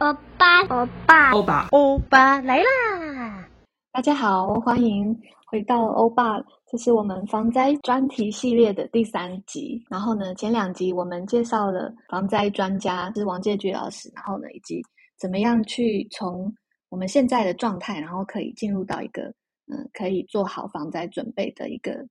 [0.00, 3.48] 欧巴，欧巴，欧巴，欧巴来啦！
[3.92, 6.38] 大家好，欢迎回到欧巴，
[6.70, 9.82] 这是我们防灾专题系列的第三集。
[9.90, 14.80] 然后呢，前两集我们介绍了防灾专家是王介駒老师，然后呢，以及
[15.18, 16.52] 怎么样去从
[16.88, 19.32] 我们现在的状态，然后可以进入到一个
[19.70, 22.06] 嗯，可以做好防灾准备的一个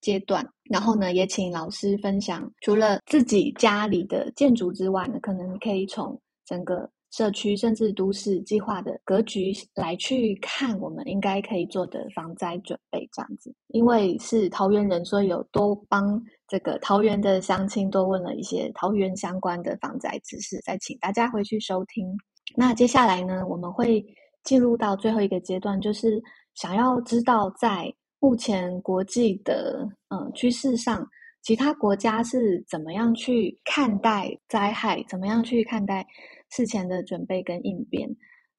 [0.00, 0.46] 阶段。
[0.70, 13.52] 然后呢，也请老师分享，除了自己家里的建筑之外呢，可能可以从整个社区甚至都市计划的格局来去看，我们应该可以做的防灾准备这样子。
[13.68, 22.06] 因为是桃园人，所以有多帮这个桃园的乡亲多问了一些桃园相关的防灾知识，再请大家回去收听。
[22.56, 24.04] 那接下来呢，我们会
[24.44, 26.22] 进入到最后一个阶段，就是
[26.54, 31.06] 想要知道在目前国际的嗯趋势上，
[31.42, 36.06] 其他国家是怎么样去看待灾害，怎么样去看待。
[36.52, 38.10] 事前的准备跟应变，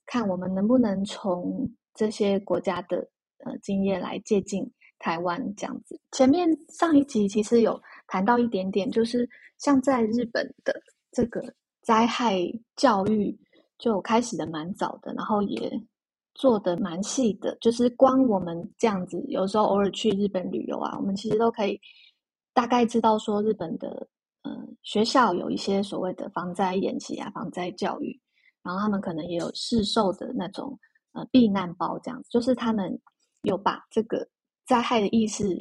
[0.06, 3.06] 看我们能不能从这些国家的
[3.40, 4.66] 呃经验来借鉴
[4.98, 6.00] 台湾这样子。
[6.14, 10.74] 前面上一集其实有谈到一点点，就是像在日本的
[11.12, 11.44] 这个
[11.82, 12.40] 灾害
[12.78, 13.38] 教育
[13.82, 15.70] 就开始的蛮早的，然后也
[16.36, 17.58] 做的蛮细的。
[17.60, 21.78] 就是光我们这样子，有时候偶尔去日本旅游啊，我们其实都可以
[22.54, 24.08] 大概知道说日本的。
[24.44, 28.20] 嗯，学校有一些所谓的防灾演习啊，防灾教育，
[28.64, 30.76] 然后他们可能也有市售的那种
[31.12, 33.00] 呃避难包，这样子，就是他们
[33.44, 34.28] 有把这个
[34.66, 35.56] 灾害的意识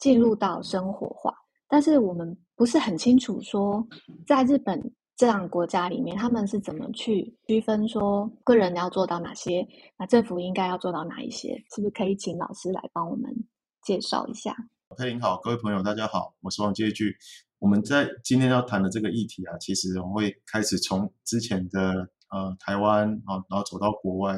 [0.00, 1.32] 进入到生活化。
[1.68, 3.86] 但是我们不是很清楚说，
[4.26, 4.82] 在日本
[5.16, 9.66] 这样国家里面，他们是怎么去区分说个人要做到哪些，
[9.98, 11.56] 那政府应该要做到哪一些？
[11.74, 13.34] 是不是可以请老师来帮我们
[13.82, 14.54] 介绍一下？
[14.98, 17.14] 佩玲好，各位朋友大家好，我是王介駒。
[17.58, 24.36] 我们在今天要谈的这个议题啊，其实我们会开始从之前的呃台湾啊，然后走到国外。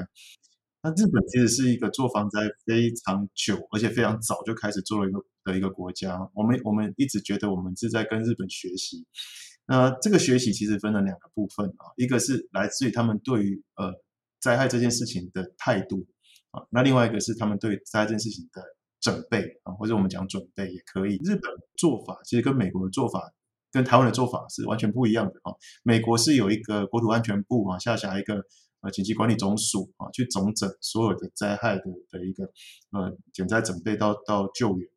[0.81, 6.31] 那日本其实是一个做防灾非常久，而且非常早就开始做了一个的一个国家。
[6.35, 9.05] 我们我们一直觉得我们是在跟日本学习。
[9.69, 13.93] 那这个学习其实分了两个部分啊，一个是来自于他们对于呃
[14.41, 16.05] 灾害这件事情的态度
[16.51, 18.61] 啊，那另外一个是他们对灾害这件事情的。
[19.01, 21.21] 准备啊，或者我们讲准备也可以。
[21.23, 21.43] 日本
[21.77, 23.33] 做法其实跟美国的做法，
[23.71, 25.55] 跟台湾的做法是完全不一样的啊。
[25.85, 28.43] 美国是有一个国土安全部啊，下辖一个
[28.81, 32.43] 呃紧急管理总署啊，去总整所有的灾害的的一个
[32.91, 34.91] 呃减灾准备到到救援。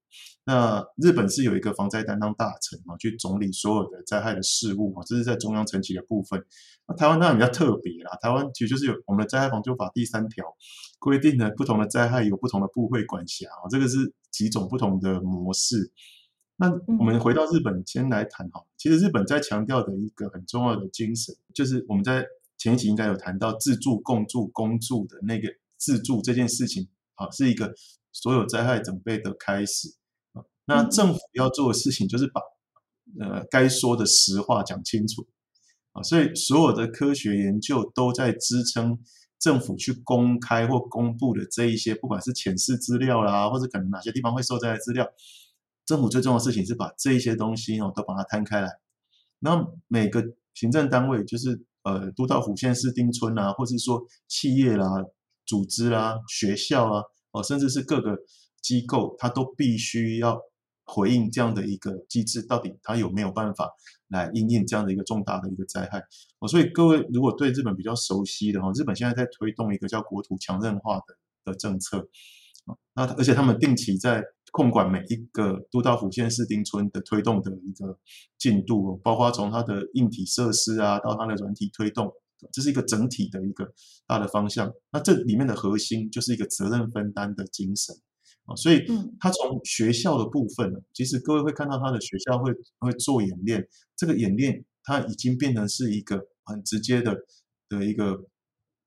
[0.45, 6.44] 那日本是有一个防灾担当大臣啊，去总理所有的灾害的事务啊，这是在中央层级的部分。
[6.88, 10.45] 那台湾当然比较特别啦，台湾其实就是有我们的灾害防救法第三条
[11.00, 15.91] 规定了不同的灾害有不同的部会管辖啊，这个是几种不同的模式。
[16.57, 16.69] 那
[17.00, 22.23] 我们回到日本先来谈哈，其实日本在强调的一个很重要的精神，就是我们在
[22.57, 27.73] 前一集应该有谈到自助、共助、公助的那个自助这件事情啊，是一个
[28.11, 29.95] 所有灾害准备的开始。
[30.73, 32.39] 那政府要做的事情就是把
[33.19, 35.27] 呃该说的实话讲清楚
[35.91, 38.97] 啊，所以所有的科学研究都在支撑
[39.37, 45.05] 政府去公开或公布的这一些，不管是潜势资料啦，或者可能哪些地方会受灾的资料，
[45.85, 48.69] 政府最重要的事情是把这一些东西哦都把它摊开来。
[49.39, 54.88] 那每个行政单位，就是呃都道府县市町村啊，或者说企业啦、
[55.45, 58.15] 组织啦、学校啊，哦甚至是各个
[58.61, 60.39] 机构，它都必须要。
[60.94, 63.69] 回应这样的一个机制，到底它有没有办法
[64.09, 66.03] 来应应这样的一个重大的一个灾害？
[66.40, 71.16] 哦，所以各位如果对日本比较熟悉的哈，日本现在在推动一个叫国土强韧化的
[71.46, 72.09] 的政策，
[72.94, 77.97] 那而且他们定期在控管每一个都道府县市町村的推动的一个
[78.38, 82.12] 进度，包括从它的硬体设施啊到它的软体推动，
[82.51, 83.72] 这是一个整体的一个
[84.06, 84.69] 大的方向。
[84.91, 87.96] 那这里面的核心就是一个责任分担的精神。
[88.57, 88.85] 所以，
[89.17, 93.65] 他从学校的部分呢，其实各位会看到他的学校会会做演练。
[93.95, 97.15] 这个演练，它已经变成是一个很直接的
[97.69, 98.25] 的一个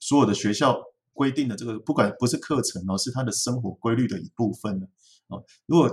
[0.00, 0.76] 所有的学校
[1.14, 4.88] 规定的这个，不管不是课程哦，是他的生活规律的一部分了。
[5.64, 5.88] 如果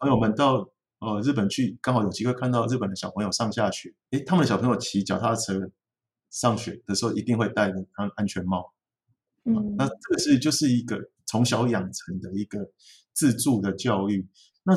[0.00, 5.70] 朋友们到呃日本去，刚好有机会看到日本的小朋友上下学，诶，他们的小朋友骑脚踏车
[6.30, 8.74] 上学的时候，一定会戴着安安全帽。
[9.44, 11.00] 嗯，那这个是就是一个。
[11.30, 12.58] 从小养成的一个
[13.14, 14.26] 自助的教育，
[14.64, 14.74] 那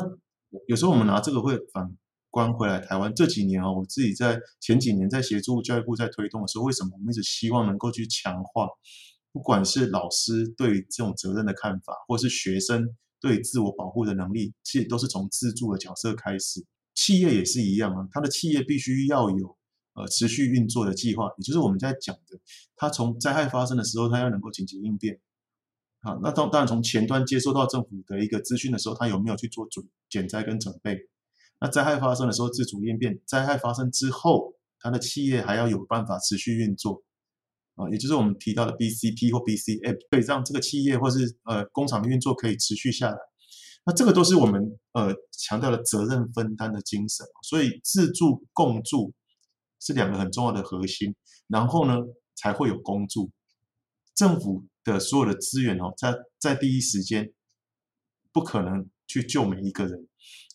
[0.68, 1.96] 有时候我们拿这个会反
[2.30, 8.68] 观回来台湾这几年啊，我自己在前几年在协助教育部在推动的时候，为什么我们一直希望能够去强化
[9.32, 12.88] 不管是老师对这种责任的看法，或是学生
[13.20, 16.64] 对自我保护的能力，其实都是从自助的角色开始。
[16.94, 19.56] 企业也是一样啊，它的企业必须要有
[19.94, 22.38] 呃持续运作的计划，也就是我们在讲的，
[22.76, 25.18] 它从灾害发生的时候，它要能够紧急应变。
[26.04, 30.98] 啊，那当当然从前端接收到政府的一个资讯的时候，它有没有去做准减灾跟准备？
[31.60, 37.02] 那灾害发生的时候自主应变，灾害发生之后，它的企业还要有办法持续运作。
[37.76, 43.16] 啊，也就是我们提到的 BCP 或 BCF，可以让这个企业或是呃工厂的运作可以持续下来。
[43.86, 47.26] 那这个都是我们呃强调的责任分担的精神。
[47.42, 49.12] 所以自助共助
[49.80, 51.14] 是两个很重要的核心，
[51.48, 51.96] 然后呢
[52.36, 53.30] 才会有公助。
[54.14, 57.32] 政府的所有的资源哦，在在第一时间
[58.32, 60.06] 不可能去救每一个人，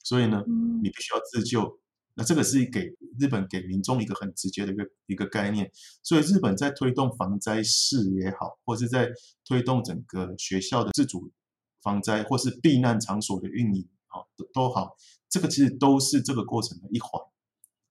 [0.04, 0.44] 所以呢，
[0.82, 1.80] 你必须要自救。
[2.16, 5.72] 那这个是给日本给民众一个很直接的一个一个概念，
[6.04, 9.10] 所以日本在推动防灾事也好，或是在
[9.46, 11.32] 推动整个学校的自主
[11.82, 14.98] 防灾或是避难场所的运营啊，都都好，
[15.30, 17.22] 这个其实都是这个过程的一环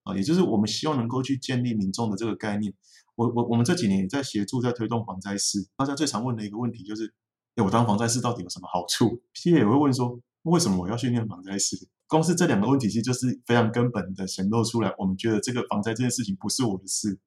[0.02, 2.74] 啊，也就是我们希望能够去建立民众的这个概念。
[3.18, 7.12] 我我我们这几年也在协助在推动防灾师，大家最常问的一个问题就是，
[7.56, 9.20] 哎，我当防灾师到底有什么好处？
[9.34, 11.76] 企业也会问说，为什么我要训练防灾师？
[12.06, 14.94] 光是这两个问题，其实就是非常根本的显露出来。
[14.98, 17.18] 我们觉得这个防灾这件事情不是我的事，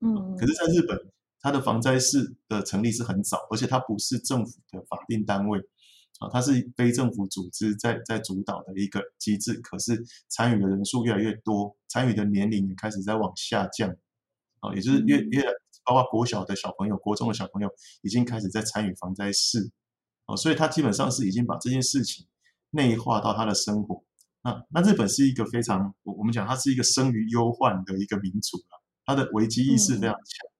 [0.00, 0.36] 嗯。
[0.36, 0.98] 可是，在日本，
[1.40, 5.60] 它的防灾士的成立是很早，而且它不是政府的法定单位，
[6.18, 9.54] 啊，它是非政府组织在在主导的一个机制。
[9.60, 13.94] 可是，参与的人数越来越多，参与的年龄也开始在往下降，
[14.66, 15.42] 啊，也就是越越，
[15.84, 17.68] 包括国小的小朋友、国中的小朋友，
[18.02, 19.70] 已经开始在参与防灾事，
[20.26, 22.26] 哦，所以他基本上是已经把这件事情。
[22.70, 24.04] 内化到他的生活，
[24.42, 28.74] 那那日本是一个非常，我我们讲它是一个生于忧患的一个民族啊，
[29.06, 30.50] 它的危机意识非常强。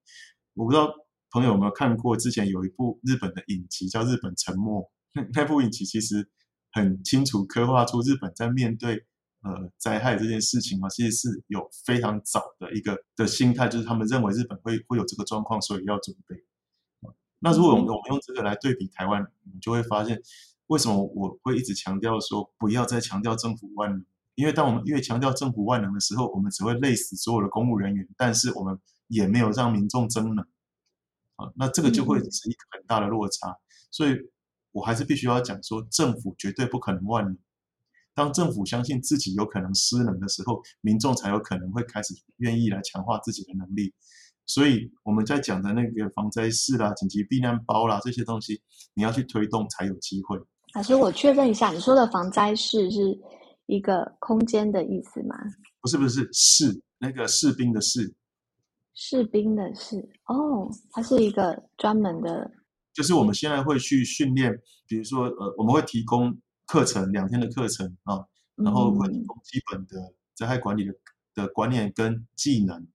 [0.55, 0.91] 我不知道
[1.29, 4.89] 朋友有没有看过，之前有一部日本的影集叫《日本沉没》，
[5.33, 6.27] 那部影集其实
[6.71, 9.05] 很清楚刻画出日本在面对
[9.47, 16.35] 呃灾害这件事情嘛，其实是有非常早的一个的心态，就是他们认为日本会会有这个状况，所以要准备。
[17.39, 20.21] 那如果我们用这个来对比台湾，你就会发现。
[20.67, 24.05] 为什么我会一直强调说不要再强调政府万能？
[24.35, 28.77] 因为当我们越强调政府万能的时候，我们只会累死所有的公务人员，但是我们
[29.07, 30.45] 也没有让民众增能
[31.37, 33.55] 啊，那这个就会是一个很大的落差。
[33.91, 34.17] 所以
[34.73, 37.37] 我还是必须要讲说，政府绝对不可能万能。
[38.17, 43.93] 当政府相信自己有可能失能的时候，民众才有可能会开始愿意来强化自己的能力。
[44.47, 48.59] 所以我们在讲的那个防灾士啦、紧急避难包啦这些东西，
[48.95, 50.35] 你要去推动才有机会。
[50.73, 53.15] 老师，我确认一下，你说的防灾士是
[53.67, 55.35] 一个空间的意思吗？
[55.79, 58.15] 不是，不是，士那个士兵的士，
[58.95, 62.49] 士兵的士哦，它是一个专门的，
[62.95, 64.51] 就是我们现在会去训练，
[64.87, 66.35] 比如说呃，我们会提供
[66.67, 68.23] 课程两天的课程啊，
[68.55, 70.93] 然后会提供基本的灾害管理的
[71.33, 72.87] 的观念跟技能，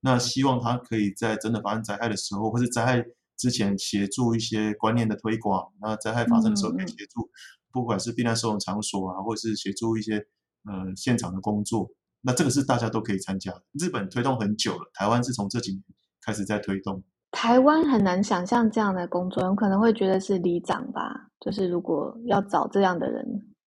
[0.00, 3.04] 那希望他可以在真的发生灾害的时候，或是灾害。
[3.38, 7.28] 之前协助一些观念的推广，那灾害发生的时候可以协助，
[7.72, 10.18] 不管是避难收容场所啊，或是协助一些
[10.64, 13.64] 呃现场的工作，那这个是大家都可以参加的。
[13.72, 15.82] 日本推动很久了，台湾是从这几年
[16.20, 17.02] 开始在推动。
[17.32, 23.24] 台湾很难想象这样的工作，有可能会觉得是里长吧，就是如果要找这样的人，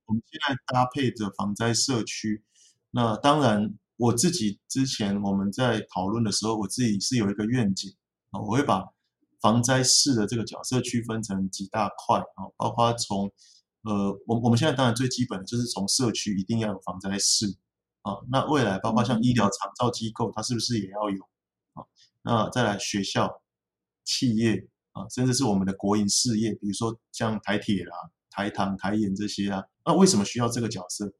[0.07, 2.43] 我们现在搭配着防灾社区，
[2.91, 7.95] 那当然我自己之前我们在讨论的时候，我自己是有一个愿景
[8.31, 8.83] 啊，我会把。
[9.41, 13.29] 防灾士的这个角色区分成几大块啊，包括从
[13.81, 17.47] 呃，我我们现在当然最基本的就是从社区一定要有防灾室
[18.03, 21.21] 啊，那未来包括像医疗长照机构，它是不是也要有
[21.73, 21.83] 啊？
[22.21, 23.41] 那再来学校、
[24.03, 27.95] 企业啊，甚至是我们的国营事业，比如说像台铁啦、
[28.29, 31.13] 台糖、台盐这些啊，那为什么需要这个角色？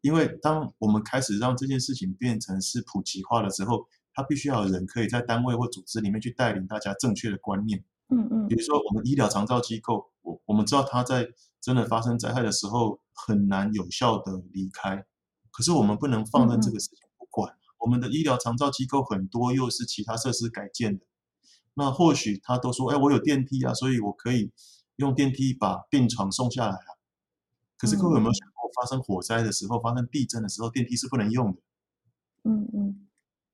[0.00, 3.88] 因为当我们开始让这件事情变成是普及化了之后。
[4.14, 7.84] 它必须要有人可以在单位或组织里面去带领大家正确的观念。
[8.08, 8.48] 嗯嗯。
[8.48, 11.28] 比如说，我们医疗长照机构，我我们知道它在
[11.60, 15.06] 真的发生灾害的时候很难有效的离开，
[15.52, 17.52] 可是我们不能放任这个事情不管。
[17.52, 17.78] 嗯嗯。
[17.78, 21.06] 我们的医疗长照机构很多又是其他设施改建的，
[21.78, 24.50] 那或许他都说，哎，我有电梯啊，所以我可以
[24.96, 26.90] 用电梯把病床送下来啊。
[27.78, 31.60] 可是各位有没有想过，发生火灾的时候，发生地震的时候，电梯是不能用的。
[32.42, 33.06] 嗯嗯。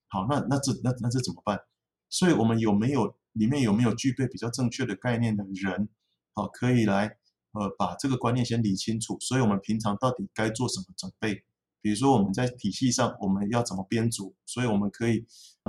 [0.09, 1.61] 好，那那这那那这怎么办？
[2.09, 5.91] 所以我们有没有里面有没有具备比较正确的概念的人，
[6.33, 7.19] 好，可以来
[7.53, 9.19] 呃把这个观念先理清楚。
[9.21, 11.45] 所以我们平常到底该做什么准备？
[11.85, 15.19] 比如说我们在体系上我们要怎么编组，所以我们可以，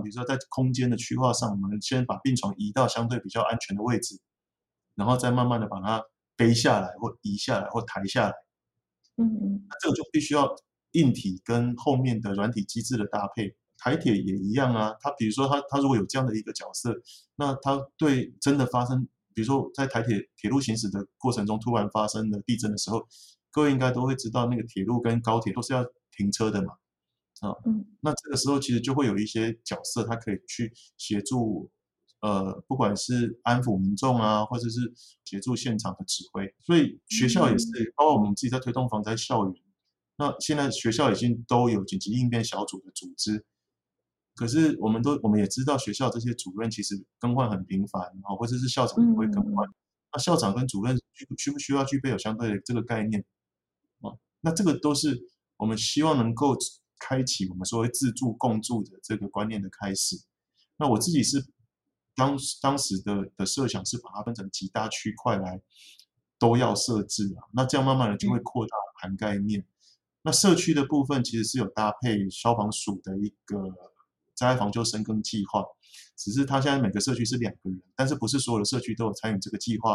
[0.02, 4.18] 比如说在空间的区划上，我们先把病床移到相对比较安全的位置，
[4.96, 6.02] 然后再慢慢的把它
[6.38, 8.34] 背下来或移下来或抬下来。
[9.18, 10.56] 嗯嗯，那这个就必须要
[10.94, 13.54] 硬体跟后面的软体机制的搭配。
[13.78, 16.96] 台铁也一样啊，它比如说它它如果有这样的一个角色，
[17.36, 23.06] 那它对真的发生，比如说在台铁铁路行驶的过程中突然发生了地震的时候，
[23.52, 26.74] 各位应该都会知道，那个铁路跟高铁都是要停车的嘛，
[27.42, 31.72] 啊，嗯，那这个时候其实就会有一些角色，他可以去协助，
[32.22, 34.94] 呃，不管是安抚民众啊，或者是
[35.24, 39.56] 协助现场的指挥，所以学校也是，包括我们自己在推动防灾校园，
[40.18, 43.46] 那现在学校已经都有紧急应变小组的组织。
[44.38, 49.66] 可是，我们都我们也知道，学校这些主任其实更换很频繁，啊，或者是校长也会更换。
[50.12, 53.24] 那校长跟主任需需不需要具备有相对的这个概念？
[54.02, 55.18] 啊，那这个都是
[55.58, 56.56] 我们希望能够
[57.00, 60.18] 开启我们所谓自助共助的这个观念的开始。
[60.78, 61.46] 那我自己是
[62.16, 65.62] 当当时的的设想是把它分成几大区块来
[66.38, 69.66] 都要设置啊，那这样慢慢的就会扩大涵盖面。
[70.22, 73.74] 那社区的部分其实是有搭配消防署的一个。
[74.38, 75.64] 灾害防救深耕计划，
[76.18, 79.94] 只是它现在每个社区是两个人，但是不是所有的社区都有参与这个计划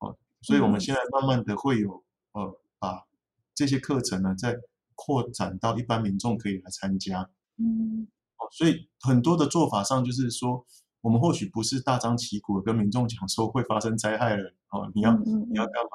[0.00, 3.06] 哦，所以我们现在慢慢的会有呃把
[3.54, 4.56] 这些课程呢再
[4.96, 7.20] 扩展到一般民众可以来参加，
[7.58, 10.66] 嗯，哦，所以很多的做法上就是说，
[11.02, 15.90] 我们或许不是大张旗鼓的跟民众讲说会发生灾害了哦，你要你要干嘛，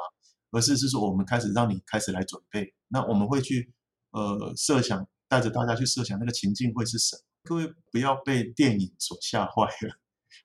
[0.51, 3.73] 而是是说我们开始让你开始来准备，那我们会去
[4.11, 7.21] 呃设想带着大家去设想那个情境会是什么。
[7.43, 9.93] 各位不要被电影所吓坏了，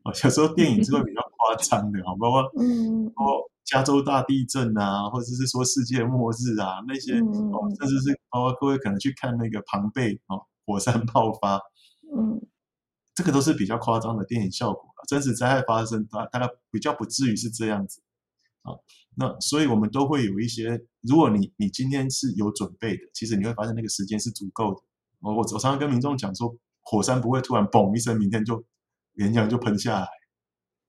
[0.05, 11.61] 哦，有时候电影是会比较夸张的，好，包括嗯，哦，加州大地震啊，或者是说世界末日啊那些，哦，甚至是包括各位可能去看那个庞贝哦，火山爆发，
[12.17, 12.41] 嗯，
[13.15, 18.01] 这个都是比较夸张的电影效果，真实灾害发生大大概比较不至于是这样子，
[18.63, 18.73] 啊，
[19.17, 24.81] 那所以我们都会有一些，如果你你今天是有准备的，其实你会发现那个时间是足够的，
[25.21, 26.57] 我我我常常跟民众讲说。
[26.89, 28.65] 火山不会突然嘣一声，明天就
[29.15, 30.07] 岩浆就喷下来。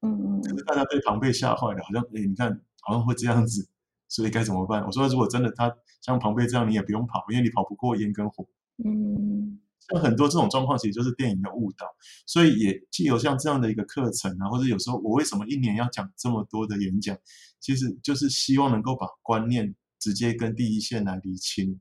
[0.03, 0.41] 嗯嗯。
[0.43, 3.67] 可是大家被庞贝吓坏了，好像哎，你看好像会这样子，
[4.08, 4.82] 所以该怎么办？
[4.86, 8.48] 我说，如果真的他像庞贝这样，你也不用跑，因为你跑不过烟跟火。
[8.84, 9.60] 嗯。
[9.89, 11.86] 像很多这种状况，其实就是电影的误导。
[12.25, 17.17] 所以也既有像这样的一个课程啊，或者有时候我为什么一年要讲这么多的演讲，
[17.60, 21.79] 其实就是希望能够把观念直接跟第一线来厘清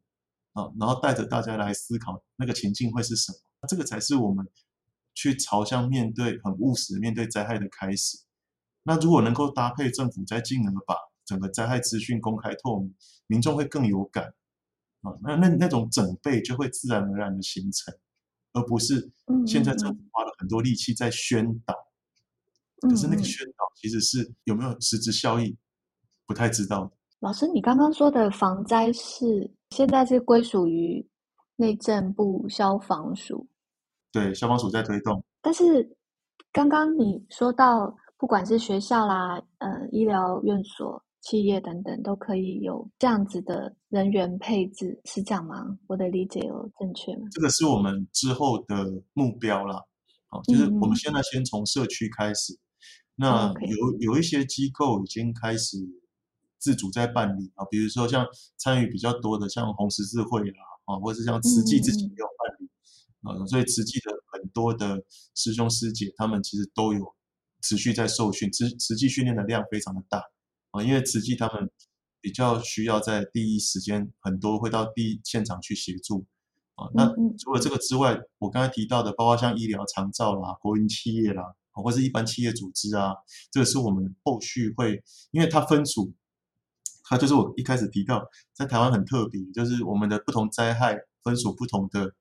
[0.52, 3.38] 啊，然后带着大家来思考那个情境会是什么。
[3.68, 4.46] 这个才是我们
[5.12, 8.18] 去朝向面对很务实面对灾害的开始。
[8.86, 12.94] 那如果能够搭配政府，在进而把整个灾害资讯公开透明，
[13.26, 14.32] 民众会更有感
[15.02, 15.10] 啊。
[15.22, 17.92] 那那那种准备就会自然而然的形成，
[18.52, 19.10] 而不是
[19.46, 21.74] 现在政府花了很多力气在宣导。
[22.80, 25.56] 可是那个宣导其实是有没有实质效益，
[26.26, 26.92] 不太知道。
[27.20, 31.04] 老师，你刚刚说的防灾是现在是归属于
[31.56, 33.48] 内政部消防署。
[34.12, 35.24] 对，消防署在推动。
[35.40, 35.96] 但是
[36.52, 45.78] 刚刚你说到，不管是学校啦、呃、医疗院所、企业等等，都可以有这样子的人员配置，是这样吗？
[45.86, 47.28] 我的理解有正确吗？
[47.30, 49.82] 这个是我们之后的目标啦。
[50.28, 52.54] 好，就是我们现在先从社区开始。
[52.54, 52.58] 嗯、
[53.16, 55.78] 那有有一些机构已经开始
[56.58, 62.64] 自主在办理啊，比如说像参与比较多的，像红十字会啦，啊，或者是像慈济自己也有办理。
[62.64, 62.70] 嗯
[63.26, 65.02] 呃，所以慈济的很多的
[65.34, 67.15] 师兄师姐，他们其实都有
[67.66, 70.22] 持续在受训，慈慈济训练的量非常的大
[70.70, 71.68] 啊，因为慈济他们
[72.20, 76.24] 比较需要在第一时间，很多会到第一现场去协助
[76.76, 76.86] 啊。
[76.94, 81.42] 那除了这个之外，我刚才提到的，包括像医疗长照啦、国营企业啦，
[81.72, 83.14] 或是一般企业组织啊，
[83.50, 86.12] 这个是我们后续会，因为它分组，
[87.02, 92.14] 它就是我一开始提到，在台湾很特别，就是我们的不同灾害分属不同的。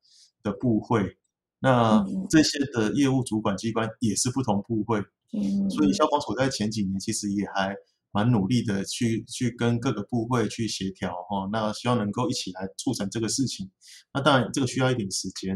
[0.46, 1.18] 的部会，
[1.58, 5.04] 那这些的业务主管机关也是不同部会，
[5.36, 7.76] 嗯，所以消防署在前几年其实也还
[8.12, 13.70] 蛮努力的去去跟各个部会去协调哈，那希望能够一起来促成这个事情。
[14.14, 15.56] 那当然这个需要一点时间，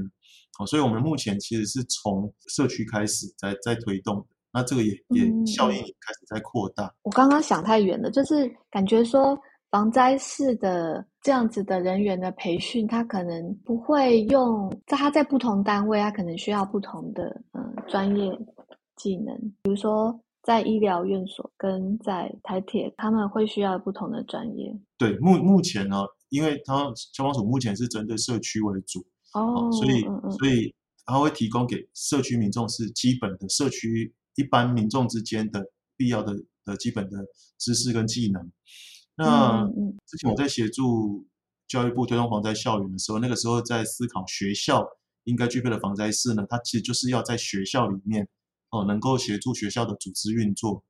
[0.58, 6.94] 好，所以我们目前其实是从社区开始在在推动，那这个也也效应也开始在扩大。
[7.04, 9.38] 我刚刚想太远了，就是感觉说。
[9.72, 18.32] 防灾式的这样子的人员的培训，他可能不会用，在他在不同单位，他可能需要不同的嗯专业
[19.00, 19.36] 技能。
[19.64, 24.78] 比如说，在医疗院所跟在台铁，他们会需要不同的专业。
[24.98, 29.00] 对，目目前呢，因为他消防署目前是针对社区为主，
[29.34, 30.74] 哦，所以嗯嗯所以
[31.06, 35.64] 他会提供给社区民众是基本的社区一般民众之间的
[35.98, 36.34] 必要的
[36.66, 37.18] 的基本的
[37.58, 38.52] 知识跟技能。
[39.18, 39.68] 那
[40.06, 41.28] 之前我在协助
[41.68, 44.88] 教育部推动防灾校园的时候，那个时候在思考学校
[45.26, 48.28] 应该具备的防灾事呢，它其实就是要在学校里面。
[48.72, 50.84] 哦，能够协助学校的组织运作，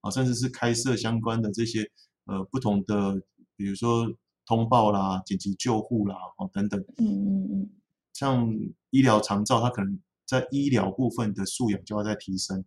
[0.00, 1.90] 啊，甚至是开设相关的这些
[2.24, 3.20] 呃不同的，
[3.54, 4.10] 比如说
[4.46, 7.70] 通报啦、紧急救护啦，哦等等，嗯嗯嗯，
[8.14, 8.50] 像
[8.88, 12.64] 医疗长照，它可能在医疗部分的素养就要在提升，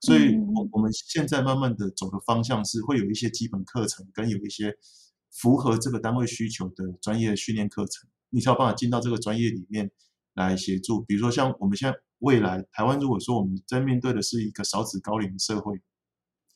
[0.00, 4.74] 所以我我们现在慢慢的走的方向是会有一些基本课程，跟有一些
[5.30, 9.90] 符合这个单位需求的专业训练课程，你才有办法进到这个专业里面
[10.32, 11.98] 来协助，比如说像我们现在。
[12.22, 15.74] 未来台湾如果说我们在面对的是一个少子高龄社会，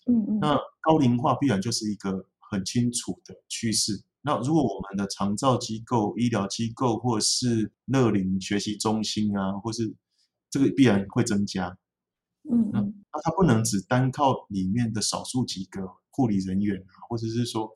[0.06, 4.00] 嗯嗯，那高龄化必然就是一个很清楚的趋势。
[4.22, 9.92] 那如果我们的长照机构、医疗机构或是乐龄学习中心啊，或是
[10.48, 11.76] 这个必然会增加，
[12.48, 17.68] 嗯嗯，那它不能只单靠里面的少数几个护理人员啊，或者是说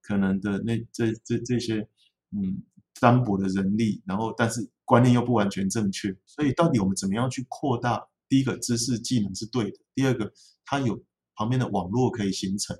[0.00, 1.86] 可能的那这这这些
[2.30, 2.62] 嗯
[2.98, 4.70] 单薄的人力，然后但是。
[4.84, 8.06] 观念又不完全正确，所以到底我们怎么样去扩大？
[8.28, 10.32] 第一个知识技能是对的，第二个
[10.64, 11.02] 它有
[11.36, 12.76] 旁边的网络可以形成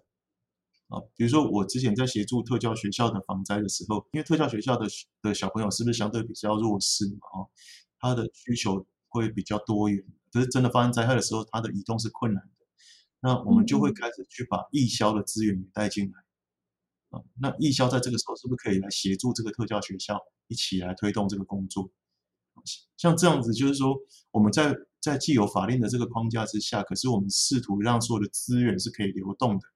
[0.88, 0.98] 啊。
[1.16, 4.86] 比如说我之前在协助特教学校的防灾的时候，因为特教学校的
[5.22, 7.18] 的小朋友是不是相对比较弱势嘛？
[7.34, 7.48] 哦，
[7.98, 12.50] 他的需求会比较多元，可是真的发生灾害的时候，他的移动是困难的。
[13.20, 16.12] 那我们就会开始去把义消的资源也带进来。
[17.40, 20.18] 那艺校在这个时候是不是可以来协助这个特教学校
[20.48, 21.90] 一起来推动这个工作？
[22.96, 23.96] 像这样子，就是说
[24.30, 29.66] 我们在在既有法令的这个框架之下，可是我们试图让所有的资源是可以流动的。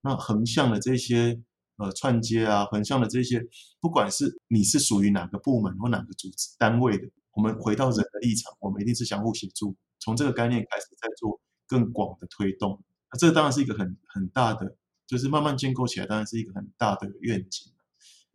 [0.00, 1.38] 那横向的这些
[1.76, 3.46] 呃串接啊，横向的这些，
[3.78, 12.82] 不管是你是属于哪个部门或哪个组织单位的，我们回到人的立场，我们一定是相互协助，从这个概念开始在做更广的推动。
[13.12, 14.76] 那这当然是一个很很大的。
[15.14, 17.72] 就是慢慢建构起来，当然是一个很大的愿景。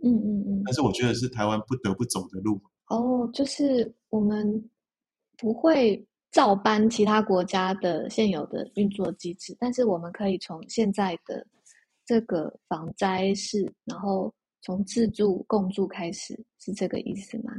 [0.01, 0.61] 嗯嗯嗯。
[0.63, 2.61] 但是我觉得是台湾不得不走的路。
[2.87, 4.69] 哦，就是我们
[5.37, 11.45] 不会照搬其他国家的现有的运作机制，但是我们可以从现在的
[12.05, 17.51] 这个防灾式，然后从自助共助开始，是这个意思吗？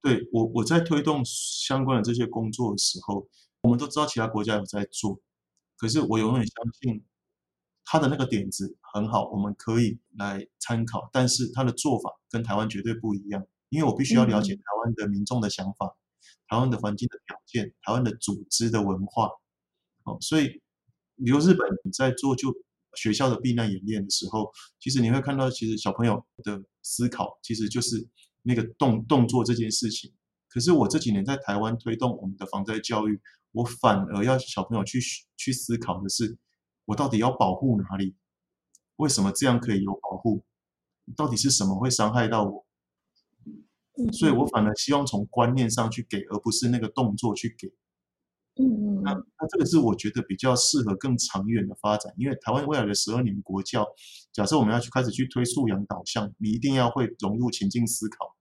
[0.00, 3.26] 对，我我在推动相关的这些工作的时候，
[3.60, 5.20] 我们都知道其他国家有在做，
[5.76, 7.04] 可是我永远相信。
[7.90, 15.96] 他的那个点子很好，我们可以来参考，但是他的做法跟台湾绝对不一样，因为我必须要了解台湾的民众的想法、嗯、
[16.48, 19.30] 台湾的环境的条件、台湾的组织的文化，
[20.04, 20.48] 哦，所以
[21.16, 22.54] 比如日本在做就
[22.92, 28.06] 学校的避难演练的时候，其实你会看到，其实小朋友的思考其实就是
[28.42, 30.12] 那个动动作这件事情。
[30.50, 33.18] 可是我这几年在台湾推动我们的防灾教育，
[33.52, 35.00] 我反而要小朋友去
[35.38, 36.36] 去思考的是。
[36.88, 38.16] 我到底要保护哪里？
[38.96, 40.42] 为什么这样可以有保护？
[41.14, 42.66] 到底是什么会伤害到我？
[44.12, 47.68] 所以我反而希望从观念上去给，而不是那个动作去给。
[48.56, 49.02] 嗯嗯。
[49.02, 53.86] 那那这个是我觉得比较适合更长远的发展，因为台湾未来的十二年国教，
[54.32, 58.34] 假设我们要去开始去推素养导向，你一定要会融入情境思考。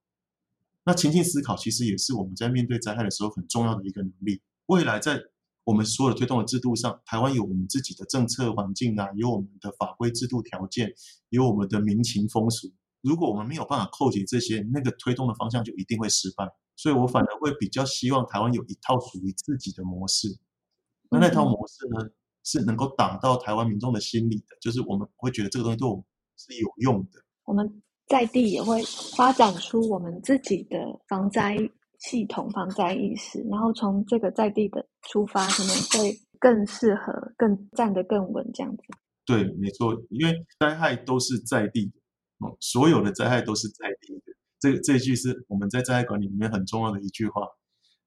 [0.86, 4.42] 那情境思考其实也是我们在面对灾害的时候很重要的一个能力。
[4.68, 5.22] 未来在
[5.68, 10.90] 我们所有的推动的制度上，台湾有我们自己的政策环境啊，有我们的法规制度条件，
[11.28, 12.72] 有我们的民情风俗。
[13.02, 16.48] 如果我们没有办法扣紧这些，那个推动的方向就一定会失败。
[16.78, 20.30] 所以我反而会比较希望台湾有一套属于自己的模式。
[21.12, 22.10] 那那套模式呢，
[22.46, 26.04] 是能够打到台湾民众的心里的，就是我们会觉得这个东西对我们
[26.38, 27.22] 是有用的。
[27.44, 28.82] 我们在地也会
[29.18, 30.78] 发展出我们自己的
[31.10, 31.58] 防灾
[32.00, 38.84] 系统防灾意识，然后从这个在地的出发，可能会更适合、更站得更稳这样子。
[39.26, 41.92] 对，没错，因为灾害都是在地的，
[42.46, 44.34] 哦，所有的灾害都是在地的。
[44.60, 47.42] 这这一句是我们在灾害管理里面很重要的一句话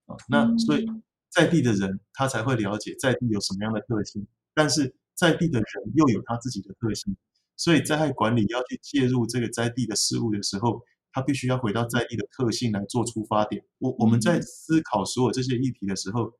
[0.06, 0.16] 啊。
[0.28, 0.86] 那所以
[1.28, 7.16] 在地的人他才会了解在地有什么样的特性，但是在地的人又有他自己的特性，
[7.56, 10.80] 所以灾害管理要去介入这个在地的事物的时候。
[11.12, 13.64] 他必须要回到在地的特性来做出发点。
[13.78, 16.32] 我我们在思考所有这些议题的时候，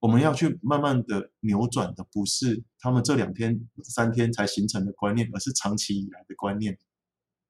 [0.00, 6.78] 我们要去慢慢的扭转的，不是他们这两天、三天才形成的观念，而是长期以来的观念。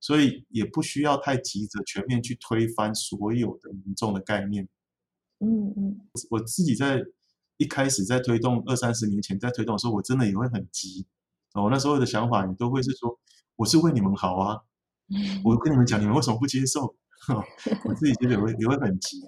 [0.01, 4.69] 所以也不需要太急着全面去推翻所有的民众的概念。
[5.39, 7.05] 嗯嗯，我自己在
[7.57, 11.07] 一开始在推动二三十年前在推动的时候，我真的也会很急。
[11.55, 13.17] 哦，那时候的想法你都会是说，
[13.55, 14.61] 我是为你们好啊，
[15.45, 16.95] 我跟你们讲，你们为什么不接受？
[17.85, 19.21] 我自己觉得也会也会很急。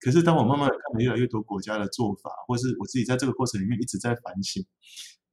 [0.00, 4.64] 可是当我慢慢看了越来越多国家的做法，或是我自己在这个过程里面一直在反省，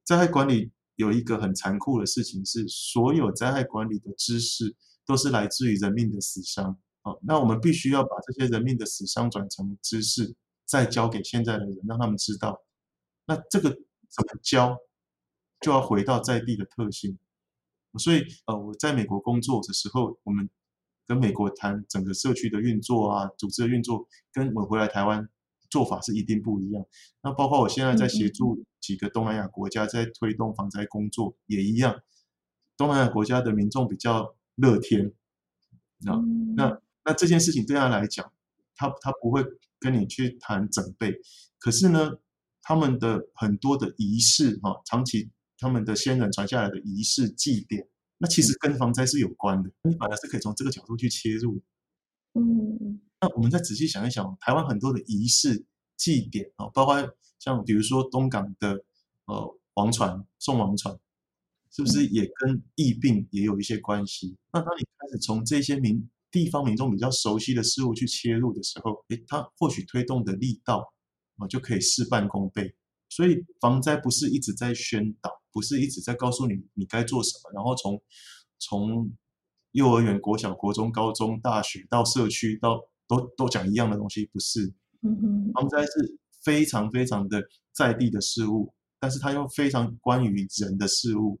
[0.04, 4.74] 灾害管理有一个很残酷的事情是，所有灾害管理的知识
[5.06, 6.78] 都是来自于人命的死伤。
[7.02, 12.62] 哦，那我们必须要把这些人命的死伤转成知识，再教给现在的人，让他们知道。
[13.26, 14.76] 那这个怎么教？
[15.60, 17.16] 就要回到在地的特性，
[17.98, 20.48] 所以呃，我在美国工作的时候，我们
[21.06, 25.28] 跟美国谈整个社区的运作啊，组织的运作，跟我回来台湾
[25.70, 26.84] 做法是一定不一样。
[27.22, 32.00] 那包括我现在在协助几个东南亚国家在推动防灾工作也一样。
[32.76, 35.12] 东南亚国家的民众比较乐天，
[36.00, 36.14] 那
[36.56, 38.32] 那那这件事情对他来讲，
[38.74, 39.44] 他他不会
[39.78, 41.14] 跟你去谈整备，
[41.58, 42.12] 可是呢，
[42.62, 45.30] 他们的很多的仪式哈，长期。
[45.58, 47.86] 他们的先人传下来的仪式祭典，
[48.18, 49.70] 那其实跟防灾是有关的。
[49.82, 51.62] 你反而是可以从这个角度去切入。
[52.34, 55.64] 嗯，那我们再仔细想一想，台湾很多的仪式
[55.96, 58.84] 祭典啊，包括像比如说东港的
[59.26, 60.98] 呃王船送王船，
[61.70, 64.36] 是不是也跟疫病也有一些关系？
[64.52, 70.92] 那当你开始从这些民地方民众比较熟悉的事物去切入的时候，诶，它或许推动的力道
[71.36, 72.74] 啊就可以事半功倍。
[73.14, 78.02] 所以防灾不是一直在宣导，不是一直在告诉你你该做什么，然后从
[78.58, 79.08] 从
[79.70, 84.66] 幼儿园、国小、国中、高中、大学到社区，到都都讲一样的东西，不是。
[85.02, 85.52] 嗯嗯。
[85.52, 91.38] 防灾是非常非常的在地的事物，但是它又非常关于人的事物，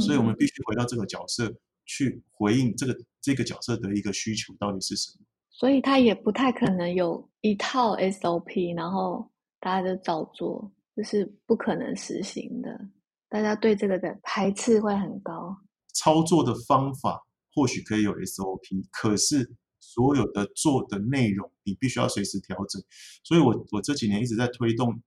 [0.00, 1.54] 所以我们必须回到这个角色
[1.86, 5.24] 去回应这个这个角色的一个需求到底是什么。
[5.48, 10.72] 所以它也不太可能有一套 SOP，然后大家就照做。
[10.96, 12.88] 这是不可能实行的，
[13.28, 15.56] 大家对这个的排斥会很高。
[15.92, 17.20] 操作的方法
[17.52, 22.82] 或许可以有 SOP，可是所有的做的内容你必须要随时调整。
[23.22, 25.02] 所以我我这几年一直在推动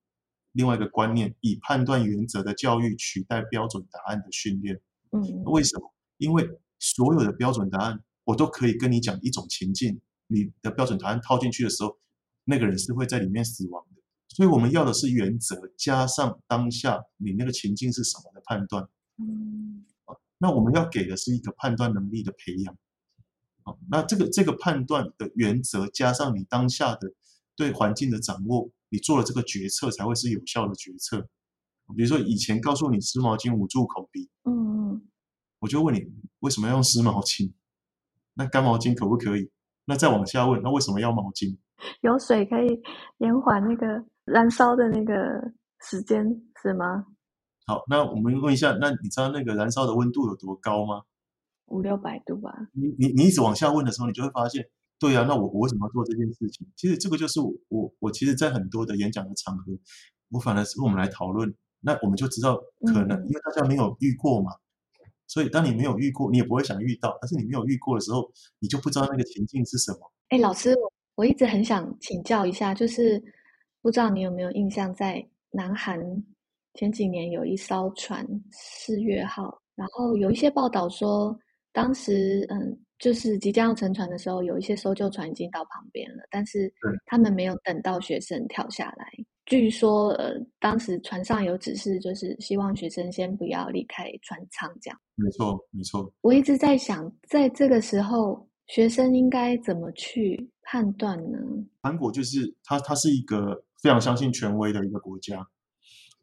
[0.52, 4.80] 另外一个观念，以判断原则的教育取代标准答案的训练。
[5.12, 5.94] 嗯，为什么？
[6.18, 6.46] 因为
[6.80, 11.98] 所有的标准答案我都可以跟你讲一种情境，你的标准答案套进去的时候，
[12.44, 13.97] 那个人是会在里面死亡的。
[14.30, 18.88] 所以我们要的是原则，加上当下你那个情境是什么的判断。
[19.18, 19.84] 嗯，
[20.38, 22.78] 那我们要给的是一个判断能力的培养。
[23.90, 27.12] 那这个这个判断的原则，加上你当下的
[27.56, 31.28] 对环境的掌握，你做了这个决策才会是有效的决策。
[31.96, 35.02] 比如说以前告诉你湿毛巾捂住口鼻，嗯嗯，
[35.60, 36.06] 我就问你
[36.40, 37.52] 为什么要用湿毛巾？
[38.36, 39.50] 那干毛巾可不可以？
[39.86, 41.58] 那再往下问，那为什么要毛巾？
[42.02, 42.82] 有水可以
[43.18, 44.06] 延缓那个。
[44.28, 45.14] 燃烧的那个
[45.90, 46.24] 时间
[46.62, 47.06] 是吗？
[47.66, 51.02] 好，那我们问一下，那你知道那个燃烧的温度有多高吗？
[51.68, 52.54] 五六百度吧。
[52.74, 54.66] 你你你一直往下问的时候，你就会发现，
[55.00, 56.68] 对呀、啊，那我我为什么要做这件事情？
[56.76, 59.64] 其实这个就是我我我其实，在很多的演讲的场合，
[60.30, 64.52] 我反而是我们来讨论，那我们就知道可能，因为大家没有遇过嘛，
[65.28, 70.00] 所以当你没有遇过，你也不会想遇到，但是你没有遇过的时候，你就不知道那个情境是什么。
[70.30, 70.74] 哎，老师，
[71.16, 73.22] 我一直很想请教一下，就是。
[73.88, 75.98] 不知道你有没有印象，在南韩
[76.74, 81.34] 前几年有一艘船“四月号”，然后有一些报道说，
[81.72, 86.70] 当时嗯，就是即将要沉船的时候，有一些搜救船已经到旁边了，但是
[87.06, 89.10] 他们没有等到学生跳下来。
[89.46, 95.00] 据说呃，当时船上有指示，就是希望学生先不要离开船舱，这样。
[95.16, 96.12] 没错，没错。
[96.20, 101.40] 我一直在想，在这个时候，学生应该怎么去判断呢？
[101.82, 103.64] 韩国就是它，它是一个。
[103.82, 105.48] 非常相信权威的一个国家，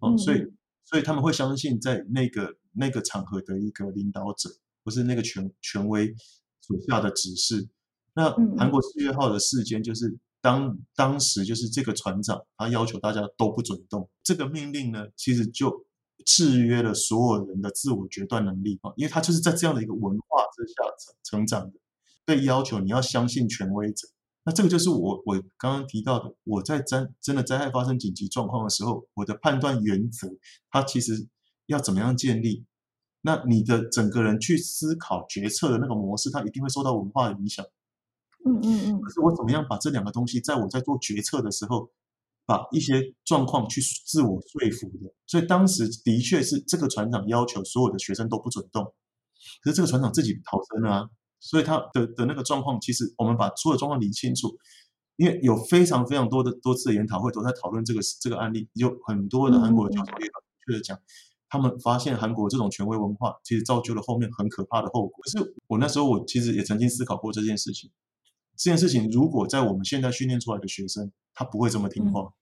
[0.00, 0.44] 哦，所以
[0.84, 4.50] 所以他们会相信在那个那个场合的一个领导者，
[4.82, 6.14] 不是那个权权威
[6.60, 7.68] 所下的指示。
[8.14, 15.86] 那韩国四月号的事件就是当当时就是这个船长他要求大家都不准动，这个命令呢，其实就
[16.26, 21.78] 制约了所有人的自我决断能力啊，因为他就是在这样的一个文化之下成成长的，
[22.24, 24.08] 被要求你要相信权威者。
[24.44, 30.28] 那这个就是我我刚刚提到的，我在真真的灾害发生紧急状况的时候，我的判断原则，
[30.70, 31.26] 它其实
[31.66, 32.64] 要怎么样建立？
[33.22, 37.64] 那你的整个人去思考决策的那个模式，它一定会受到文化的影响。
[38.44, 39.00] 嗯嗯嗯。
[39.00, 41.90] 可是我怎么样把这两个东西，在我在做决策的时候，
[42.44, 45.10] 把一些状况去自我说服的？
[45.26, 48.92] 所以当时的确是这个船长要求所有的学生都不准动，
[49.62, 51.08] 可是这个船长自己逃生了啊。
[51.44, 54.56] 所以他的的那个状况，其实我们把所有状况理清楚，
[55.16, 60.98] 因为有非常非常多的多次的研讨会都在讨论这个这个案例，有很多的韩国的教授也很明确的讲，
[61.50, 65.22] 他们发现韩国这种权威文化其实造就了后面很可怕的后果。
[65.22, 67.90] 可是我那时候我其实也曾经思考过这件事情，
[68.56, 72.32] 这件事情如果在我们现在训练出来的学生，他不会这么听话，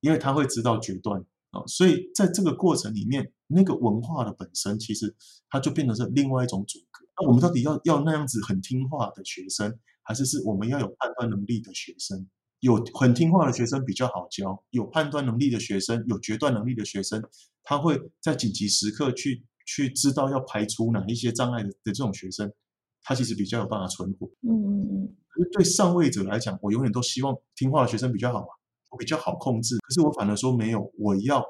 [0.00, 5.14] 因为他会知道决断啊，所以在这个过程里面，那个文化的本身其实
[5.48, 6.93] 它就变成是另外一种阻隔。
[7.16, 9.78] 那我们到底要要那样子很听话的学生？
[10.06, 12.28] 还是是我们要有判断能力的学生，
[12.60, 17.24] 有很听话的学生比较好教，有判断能力的学生，有决断能力的学生，
[17.62, 22.52] 他会在紧急时刻去去知道要排除哪一些障碍的的这种学生，
[23.00, 24.26] 他其实比较有办法存活。
[24.42, 25.16] 嗯嗯嗯。
[25.30, 28.48] 可是对上位者来讲，我永远都希望听话的学生比较好嘛，
[28.90, 29.78] 我比较好控制。
[29.78, 31.42] 可是我反而说没有，我要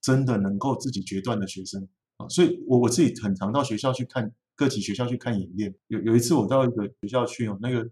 [0.00, 4.32] 真的能够自己决断的学生啊，所以我我自己很常到学校去看。
[4.60, 7.90] 各级学校去看演练，有有一次我到一个学校去哦，那个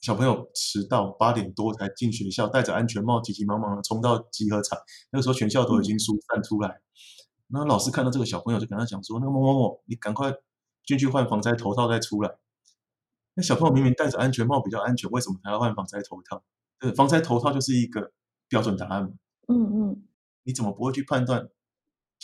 [0.00, 4.78] 小朋友迟到八点多才进学校，戴着安全帽，急急忙忙的冲到集合场。
[5.10, 6.80] 那个时候全校都已经疏散出来，
[7.48, 10.32] 那老师看到这个小朋友就跟他讲说：“那个某某某，你赶快
[10.86, 12.38] 进去换防灾头套再出来。”
[13.36, 16.42] 那小朋友明明戴着安全帽比较安全，为什么还要换防灾头套？
[16.78, 18.10] 呃，防灾头套就是一个
[18.48, 19.12] 标准答案。
[19.48, 20.02] 嗯嗯，
[20.44, 21.50] 你怎么不会去判断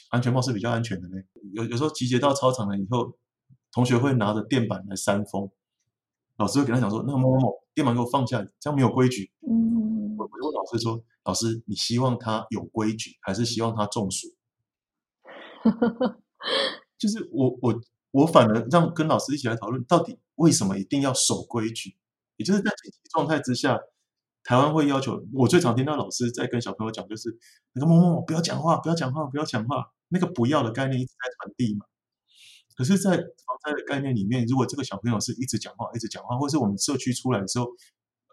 [0.08, 1.16] 安全帽是比较安全的呢？
[1.52, 3.18] 有有时候集结到操场了以后。
[3.70, 5.50] 同学会拿着电板来扇风，
[6.36, 14.28] 老师会跟他讲说：“那个某某某，电板给我放下，这样没有规矩。”嗯，我我就问老师说：“老师，你希望他有规矩，还是希望他中暑？”
[16.98, 21.96] 就是我我我反而让跟老师一起来讨论，到底为什么一定要守规矩？
[22.36, 23.78] 也就是在紧急状态之下，
[24.44, 27.36] 台湾会要求我最常听到老师在跟小朋友讲，就是
[27.72, 31.84] 那个某某某不要讲话，不要讲话，不要讲话，那个不要的概念一直在传递嘛。
[32.76, 33.16] 可是，在
[33.68, 37.66] 防灾的概念里面，如果这个小朋友是一直讲话、一直讲话，或是我们社区出来的时候，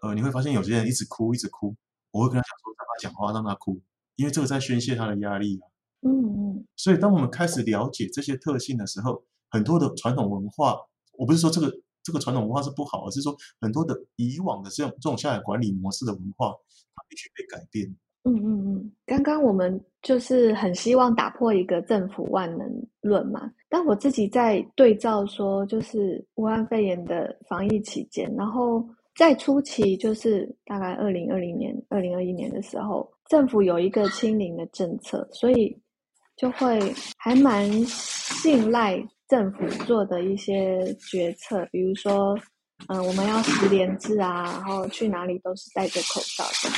[0.02, 1.74] 呃，你会发现有些人一直哭、一直哭，
[2.10, 3.80] 我会跟他讲说，让他讲话，让他哭，
[4.16, 5.68] 因为这个在宣泄他的压力啊。
[6.02, 6.66] 嗯嗯。
[6.76, 10.78] 所以，当我们开始了解这些特性的时候，很多的传统文化，
[11.12, 11.72] 我不是说这个
[12.02, 16.52] 这个传统文化是不好，而是说很多的以往的这种这种下来管理模式的文化，
[16.94, 17.94] 它必须被改变。
[18.28, 22.68] 嗯嗯嗯，刚刚我们就是很希望打破一个政府万能
[23.00, 28.84] 论嘛，但我自己在对照说，就是武汉肺炎的防疫期间，然后
[29.14, 35.80] 在初期，就是大概二零二零年、二零二一年的时候，政府有一个清零的政策，所以
[36.36, 36.80] 就会
[37.16, 42.36] 还蛮信赖政府做的一些决策，比如说，
[42.88, 46.74] 嗯、我们要十连制啊，然后去哪里都是戴着口罩的，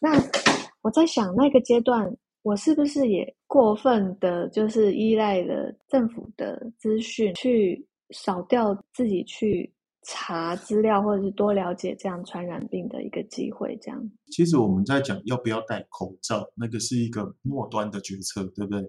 [0.00, 0.63] 那。
[0.84, 13.74] 我在想，那个阶段我是不是也过分的，就是依赖了政府的资讯，去少掉自己去查资料，或者是多了解这样传染病的一个机会？
[13.80, 14.10] 这样。
[14.26, 18.82] 其实我们在讲要不要戴口罩，那个是一个末端的决策，对不对？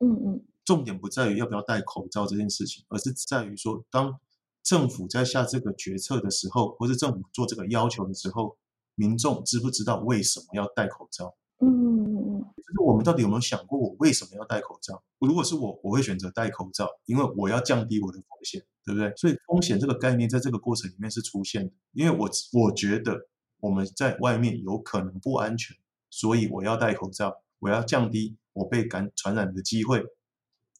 [0.00, 0.42] 嗯嗯。
[0.64, 4.18] 重点不在于要不要戴口罩这件事情，而是在于说，当
[4.62, 8.56] 政府在下这个决策的时候，或是政府做这个要求的时候。
[8.94, 11.34] 民众知不知道为什么要戴口罩？
[11.60, 15.02] 嗯嗯嗯，就是我们到底有没有想过，我为什么要戴口罩？
[15.20, 19.14] 如果是我，我会选择戴口罩，因为我要降低我的风险，对不对？
[19.16, 23.28] 所以风险这个概念在这个过程里面是出现的，因为我我觉得
[23.60, 25.76] 我们在外面有可能不安全，
[26.10, 30.04] 所以我要戴口罩，我要降低我被感传染的机会，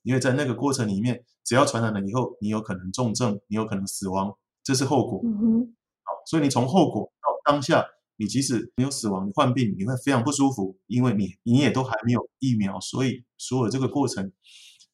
[0.03, 5.21] 因为在那个过程里面，只要传染了以后，你有可能重症，你有可能死亡，这是后果。
[5.25, 7.87] 嗯哼，好，所以你从后果到当下。
[8.17, 14.33] 你即使没有死亡，你患病你会非常不舒服，因为你你也都还没有疫苗，所以所有这个过程，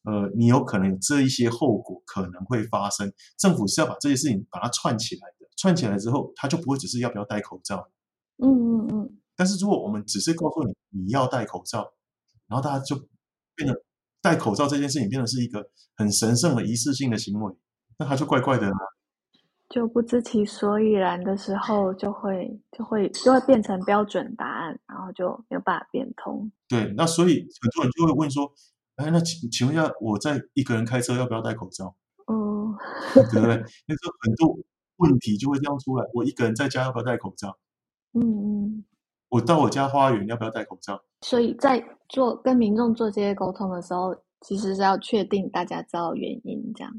[0.03, 3.13] 呃，你有可能有这一些后果可能会发生。
[3.37, 7.89] 政府是要把这些事情把它串起来的，串起来之后，它就不会只是要不要戴口罩。
[8.37, 9.17] 嗯嗯嗯。
[9.35, 11.93] 但是如果我们只是告诉你你要戴口罩，
[12.47, 12.95] 然后大家就
[13.55, 13.83] 变得
[14.21, 17.53] 戴口罩这件事情变得是一个很神圣的仪式性的行为，
[17.97, 18.77] 那它就怪怪的啦。
[19.71, 26.51] 就不知其所以然的时候，就会就会就会变成标准答案，然后就没有办法变通。
[26.67, 28.51] 对，那所以很多人就会问说
[28.97, 31.95] ：“哎，那请请问一下，我在一个人开车要不要戴口罩？”
[32.27, 32.75] 哦，
[33.13, 33.55] 对不 对？
[33.87, 34.59] 那时候很多
[34.97, 37.57] 问题就会这样出来：我一个人在家要不要戴口罩？
[38.13, 38.83] 嗯嗯。
[39.29, 41.01] 我到我家花园要不要戴口罩？
[41.21, 46.93] 所以在做跟民众做这些沟通的时候，其实是要确定大家知道原因，这样。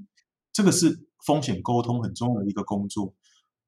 [0.54, 1.06] 这个是。
[1.24, 3.14] 风险沟通很重要的一个工作，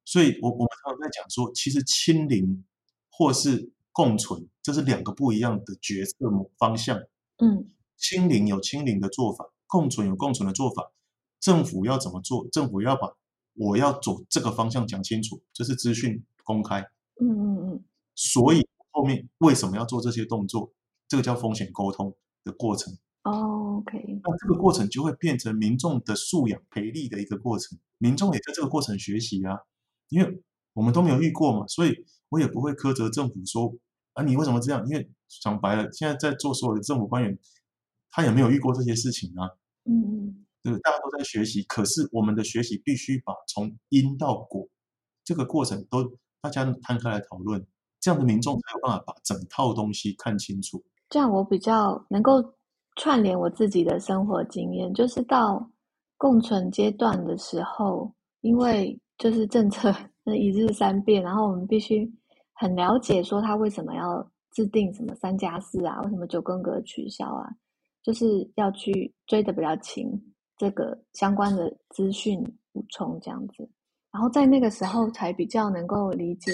[0.05, 2.65] 所以我我们常常在讲说，其实清零
[3.11, 6.17] 或是共存，这是两个不一样的决策
[6.59, 6.99] 方向。
[7.39, 10.93] 嗯，清零有清零的做法，共存有共存的做法。
[11.41, 12.49] 政府要怎么做？
[12.51, 13.13] 政府要把
[13.55, 16.81] 我要走这个方向讲清楚，这是资讯公开。
[17.21, 17.85] 嗯嗯嗯。
[18.15, 20.73] 所以后面为什么要做这些动作？
[21.07, 22.97] 这个叫风险沟通的过程。
[23.25, 24.21] 哦，OK。
[24.23, 29.59] 那这个过程就会变成民众的素养培力的一个过程，民众也在这个过程学习啊，
[30.09, 33.75] 因为我们都没有遇过嘛，所以我也不会苛责政府说
[34.13, 34.87] 啊，你为什么这样？
[34.87, 35.11] 因为
[35.43, 37.39] 讲白了，现在在做所有的政府官员，
[38.11, 39.51] 他也没有遇过这些事情啊。
[39.85, 40.47] 嗯嗯。
[40.63, 44.67] 对，大家都在学习，可是我们的学习必须把从因到果
[45.23, 47.67] 这个过程都大家摊开来讨论，
[48.01, 50.83] 这样的民众才有办法把整套东西看清楚。
[51.11, 52.55] 这样我比较能够
[52.97, 55.71] 串联我自己的生活经验，就是到
[56.17, 62.11] 共存阶段的时候，因为就是政策 那一日三变，然后我们必须
[62.53, 67.49] 很了解说他为什么要制定什么三加四啊，为什么九宫格取消啊，
[68.03, 70.09] 就是要去追得比较勤。
[70.57, 72.41] 这个相关的资讯
[72.73, 73.69] 补充这样子，
[74.13, 76.53] 然后在那个时候才比较能够理解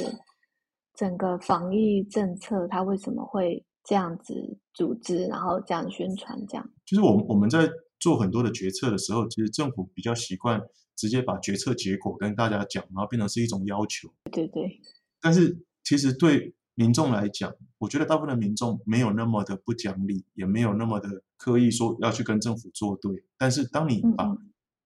[0.94, 6.70] 整个防疫政策，它为什么会这样子组织，然后这样宣传，这样。
[6.84, 10.60] 就是我们我们在做很多的决策的时候，其实政府比较习惯
[10.96, 14.12] 直接把决策结果跟大家讲，然后变成是一种要求。
[14.32, 14.80] 对对。
[15.20, 16.54] 但是其实对。
[16.76, 23.22] 民众来讲，我觉得大部分的民众没有那么的不讲理，也没有那么的刻意说要去跟政府作对。
[23.36, 24.34] 但是，当你把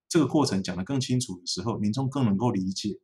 [0.08, 2.98] 这个过程讲得更清楚的时候，民众更能够理解。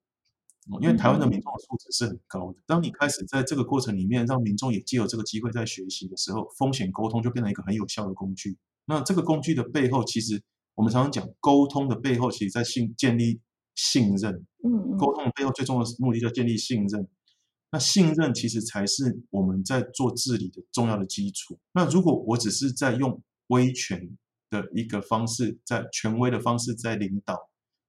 [0.81, 2.59] 因为台湾的民众的素质是很高的。
[2.67, 8.57] 当你开始在这个过程里面让民众也借由这个机会在学习的时候，风险沟通就变成一个很有效的工具。
[8.85, 10.41] 那这个工具的背后，其实
[10.75, 13.41] 我们常常讲沟通的背后，其实在信建立
[13.75, 14.47] 信任。
[14.63, 17.09] 嗯，沟通的背后最重要的目的叫建立信任。
[17.73, 21.59] 那信任其实才是我们在做治理的重要的基础。
[21.73, 24.17] 那如果我只是在用威权
[24.51, 27.39] 的一个方式，在权威的方式在领导，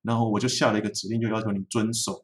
[0.03, 2.23] 然后我就下了一个指令，就要求你遵守，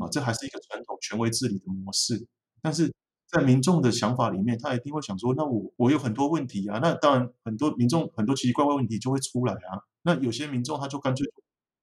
[0.00, 2.26] 啊，这还是一个传统权威治理的模式。
[2.62, 2.92] 但是
[3.28, 9.78] 在民众的想法里面，他一定会想说：那我我有很多问题啊，那当然很多民众很多奇奇怪怪问题就会出来啊。
[10.02, 11.26] 那有些民众他就干脆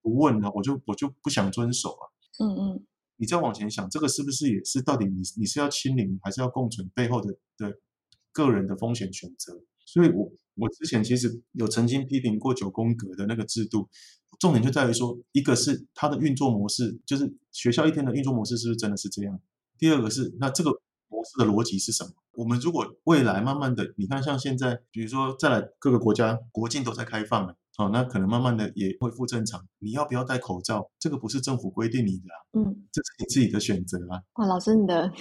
[0.01, 2.03] 不问了，我就我就不想遵守啊。
[2.39, 2.85] 嗯嗯。
[3.17, 7.79] 你再往前想，这个是不是也是到底你你是要清零还是要共存背后的的
[8.33, 9.57] 个人的风险选择？
[9.85, 10.31] 所以我我
[10.69, 13.87] 之前其实有曾经批评过九宫格的那个制度，
[14.39, 19.39] 重点就在于说，一个是它的运作模式，就是学校一天的运作模式是不是真的是这样？
[19.77, 20.71] 第二个是那这个
[21.09, 22.11] 模式的逻辑是什么？
[22.35, 27.55] 我们如果未来慢慢的，你看像现在，比如说再来各个国家国境都在开放了。
[27.77, 29.61] 好，那可能慢慢的也恢复正常。
[29.79, 30.89] 你要不要戴口罩？
[30.97, 34.21] 这个不是政府规定你的啊，嗯，这是你自己的选择啊。
[34.35, 35.11] 哇，老师你的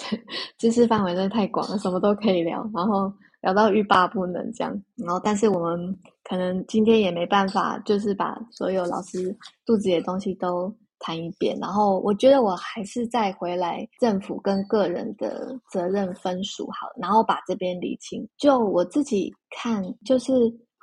[0.58, 3.10] 知识范围真的太广了，什么都可以聊，然后
[3.44, 4.82] 聊到欲罢不能这样。
[4.96, 11.56] 然后，但是我们可能今天也没办法，就是把所有老师肚子里的东西都谈一遍。
[11.60, 18.28] 然后，我觉得我还是再回来政府跟个人的责任分属好，然后把这边理清。
[18.36, 20.32] 就我自己看，就是。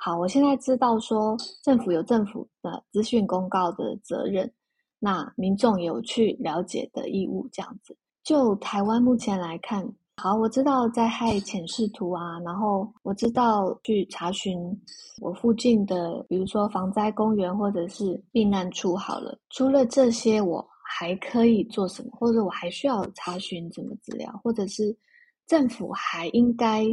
[0.04, 4.52] 好，我现在知道说政府有政府的资讯公告的责任，
[4.98, 7.96] 那民众有去了解的义务，这样子。
[8.24, 9.88] 就台湾目前来看，
[10.24, 14.56] 好，我知道灾害潜势图啊，然后我知道去查询
[15.20, 18.96] 我附近的，比如说防灾公园或者是避难处。
[18.96, 22.12] 好了，除了这些，我还可以做什么？
[22.12, 24.32] 或者我还需要查询什么资料？
[24.44, 24.96] 或者是
[25.48, 26.86] 政府还应该？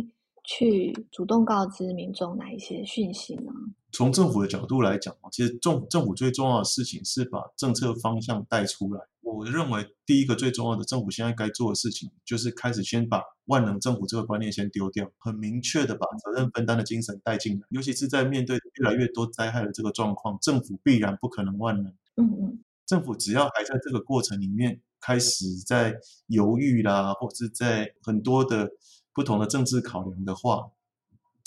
[0.51, 3.53] 去主动告知民众哪一些讯息呢？
[3.91, 9.01] 从政府的角度来讲，其实政政府最重要的事情是把政策方向带出来。
[9.21, 17.67] 我认为第一个最重要的，政府现在该做的事情，就是开始先把万能政府这个观念先丢掉，很明确的把责任分担的精神带进来。
[17.71, 21.93] 尤其是在面对越来越多灾害的这个状况，政府必然不可能万能。
[22.17, 28.71] 嗯嗯，政府只要还在这个过程里面开始在犹豫啦，或者是在很多的。
[29.15, 30.71] 不同的政治考量的话，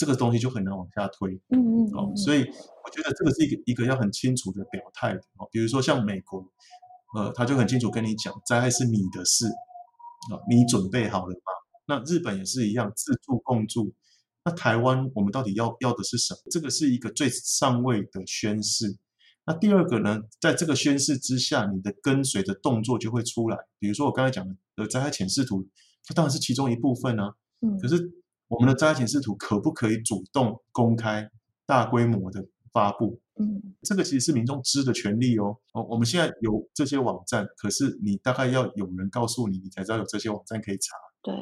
[0.01, 1.31] 这个东西就很难往下推。
[1.49, 1.93] 嗯嗯，嗯。
[1.93, 5.19] 哦，所以我觉得这个是一个一个要很清楚的表态的。
[5.37, 6.43] 哦，比如说像美国，
[7.15, 11.51] 呃，他就很清楚跟你讲，灾害是你的事，啊，你准备好了吗？
[11.85, 13.93] 那日本也是一样，自助共助。
[14.43, 16.39] 那台湾我们到底要要的是什么？
[16.49, 18.97] 这个是一个最上位的宣誓。
[19.45, 23.57] 那第二个呢，在这个宣誓之下，你的跟随的动作就会出来。
[23.77, 24.43] 比如说我刚才讲
[24.75, 25.67] 的灾害潜势图，
[26.05, 27.33] 它当然是其中一部分呢，啊。
[27.79, 28.11] 可是
[28.51, 31.25] 我们的灾害潜势图可不可以主动公开、
[31.65, 33.17] 大规模的发布？
[33.39, 35.55] 嗯，这个其实是民众知的权利哦。
[35.73, 40.97] 哦，我们现在有这些网站，可是你大概要有人告诉你，你才知道有这些网站可以查。
[41.23, 41.33] 对。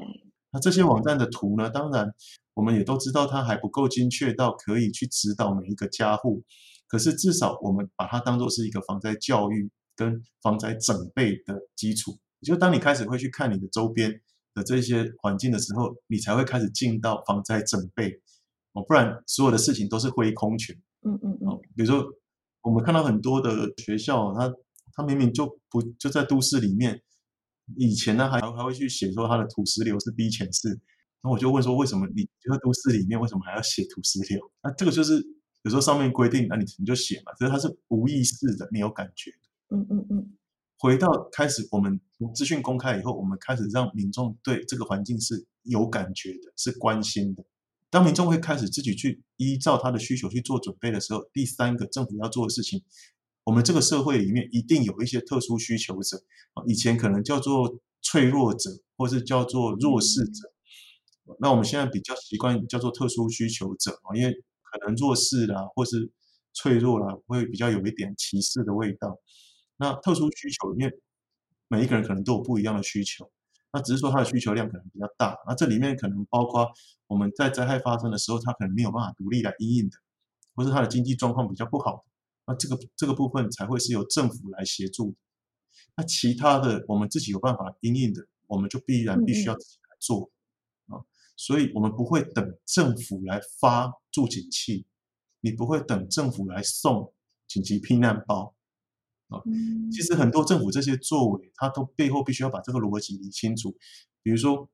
[0.51, 1.67] 那这些网站的图呢？
[1.69, 2.13] 当然，
[2.53, 6.43] 我们也都知道它还不够精确到可以去指导每一个家户。
[6.87, 12.17] 可是至少我们把它当作是一个防灾教育跟防灾整备的基础。
[12.41, 14.21] 就当你开始会去看你的周边
[14.59, 18.11] 的这些环境的时候，你才会开始进到防灾准备
[18.73, 20.75] 哦，不然所有的事情都是挥空拳。
[21.03, 21.57] 嗯嗯嗯。
[21.75, 22.05] 比如说，
[22.61, 24.53] 我们看到很多的学校，它
[24.93, 27.01] 它明明就不就在都市里面，
[27.77, 30.77] 以前呢还还会去写说它的土石流是低潜式，
[31.23, 34.51] 那我就问说，为什么你就在都市里面，为什么还要写土石流？
[34.61, 35.25] 那这个就是
[35.63, 39.31] 有时候上面规定，那你你就写嘛，可是它是无意识的，没有感觉。
[39.69, 40.33] 嗯嗯嗯。
[40.79, 41.99] 回到开始，我们
[42.33, 47.43] 资讯公开以后，我们开始让民众对这个环境是有感觉的，是关心的。
[47.89, 52.81] 当民众会开始自己去依照他的需求去做准备的时候，第三个政府要做的事情，
[53.43, 56.23] 我们这个社会里面一定有一些特殊需求者，
[56.65, 60.49] 以前可能叫做脆弱者，或是叫做弱势者，
[61.41, 64.31] 那我们现在比较习惯叫做特殊需求者啊，因为
[64.71, 66.09] 可能弱势啦，或是
[66.53, 69.19] 脆弱啦，会比较有一点歧视的味道。
[69.79, 70.93] 那特殊需求，因为
[71.69, 73.31] 每一个人可能都有不一样的需求，
[73.71, 75.37] 那只是说他的需求量可能比较大。
[75.47, 76.69] 那这里面可能包括
[77.07, 79.95] 我们在灾害发生的时候，他可能没有办法独立来应应的，
[80.53, 82.03] 或是他的经济状况比较不好，
[82.45, 85.15] 那这个这个部分才会是由政府来协助。
[85.95, 90.29] 那其他的我们自己有办法应应的，我们就必然必须要自己来做
[90.87, 90.99] 啊。
[91.37, 94.85] 所以我们不会等政府来发助警器，
[95.39, 97.13] 你不会等政府来送
[97.47, 98.53] 紧急避难包。
[99.29, 99.41] 啊，
[99.91, 103.75] 其实很多政府这些作为，它都背后必须要把这个逻辑理清楚。
[104.23, 104.69] 比如说，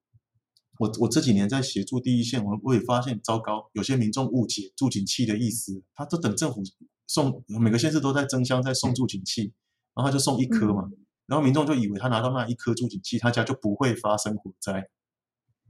[0.80, 6.64] 我我这几年在协助第一线，我我也发现，糟糕，有些民众误解助警器的意思，他都等政府
[7.06, 9.54] 送，每个县市都在争相在送助警器，
[9.94, 10.90] 然后他就送一颗嘛，
[11.28, 14.90] 然后民众就以为他拿到那一颗助警器，他家就不会发生火灾。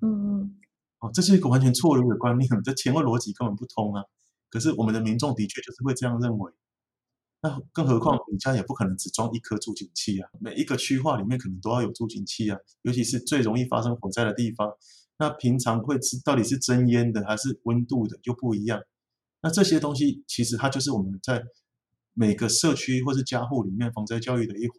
[0.01, 0.55] 嗯嗯，
[0.99, 4.03] 哦，这是一个完全错误的观念，这前后逻辑根本不通啊。
[4.49, 6.51] 可是我们的民众的确就是会这样认为。
[7.45, 14.67] 那更何况你家也不可能只装一颗助警器啊，每一个区划里面可能都要有助警器啊，尤其是最容易发生火灾的地方，
[15.19, 18.81] 那平常会是到底是真烟的还是温度的就不一样。
[19.43, 21.43] 那这些东西其实它就是我们在
[22.13, 24.77] 每个社区或是家户里面防灾教育的一环，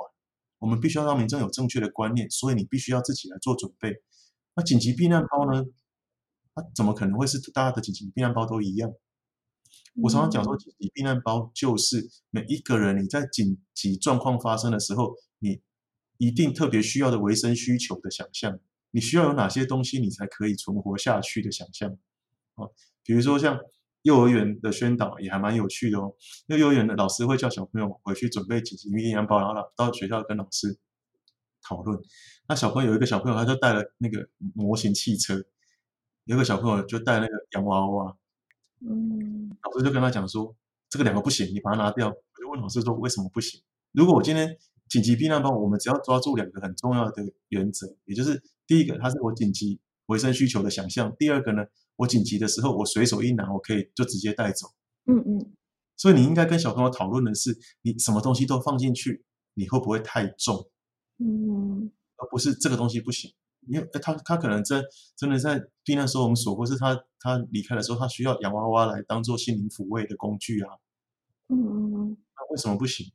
[0.58, 3.94] 我们必须要让民众有正确的观念，所以你必须要自己来做准备。
[4.56, 5.64] 那紧急避难包呢？
[6.52, 8.90] 它怎么可能会是大家的紧急避难包都一样？
[10.02, 15.60] 我常常讲说，紧急避难包就是每一个人你在紧急状况发生的时候，你
[16.18, 18.58] 一定特别需要的维生需求的想象。
[18.90, 21.90] 你需要有哪些东西，你才可以存活下去的想象。
[22.54, 22.72] 哦，
[23.02, 23.58] 比如说像
[24.02, 26.14] 幼儿园的宣导也还蛮有趣的哦。
[26.46, 30.78] 那幼儿园的老师会叫小朋友回去准备紧急避难包，然后到学校跟老师
[31.62, 31.98] 讨论。
[32.48, 35.44] 那小朋友有一个小朋友他就带了那个模型汽车，
[36.24, 38.16] 有一个小朋友就带那个洋娃娃。
[38.80, 40.54] 嗯，老师就跟他讲说，
[40.88, 42.08] 这个两个不行，你把它拿掉。
[42.08, 43.60] 我就问老师说，为什么不行？
[43.92, 44.56] 如果我今天
[44.88, 51.64] 紧急避难包，我们只要抓住两个很重要的原则，也就是第一个，它是我紧急维生需求的想象；第二个呢，
[51.96, 54.68] 我紧急的时候，我随手一拿，我可以就直接带走。
[55.06, 55.52] 嗯嗯。
[55.96, 59.24] 所以你应该跟小朋友讨论的是，你什么东西都放进去，
[59.54, 60.70] 你会不会太重？
[61.18, 63.32] 嗯，而不是这个东西不行。
[63.68, 64.82] 因为他他可能在
[65.16, 70.74] 真的在避难收容所，或是他他离开的时候，他需要洋娃娃来当做心灵抚慰的工具啊。
[71.48, 72.16] 嗯嗯嗯。
[72.36, 73.12] 那为什么不行？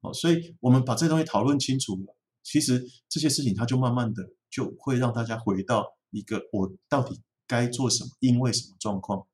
[0.00, 9.26] 哦，所以我们把这东西讨论清楚了，其实这些事情他就慢慢的就会让大家回到一个我到底该做什么，因为什么状况。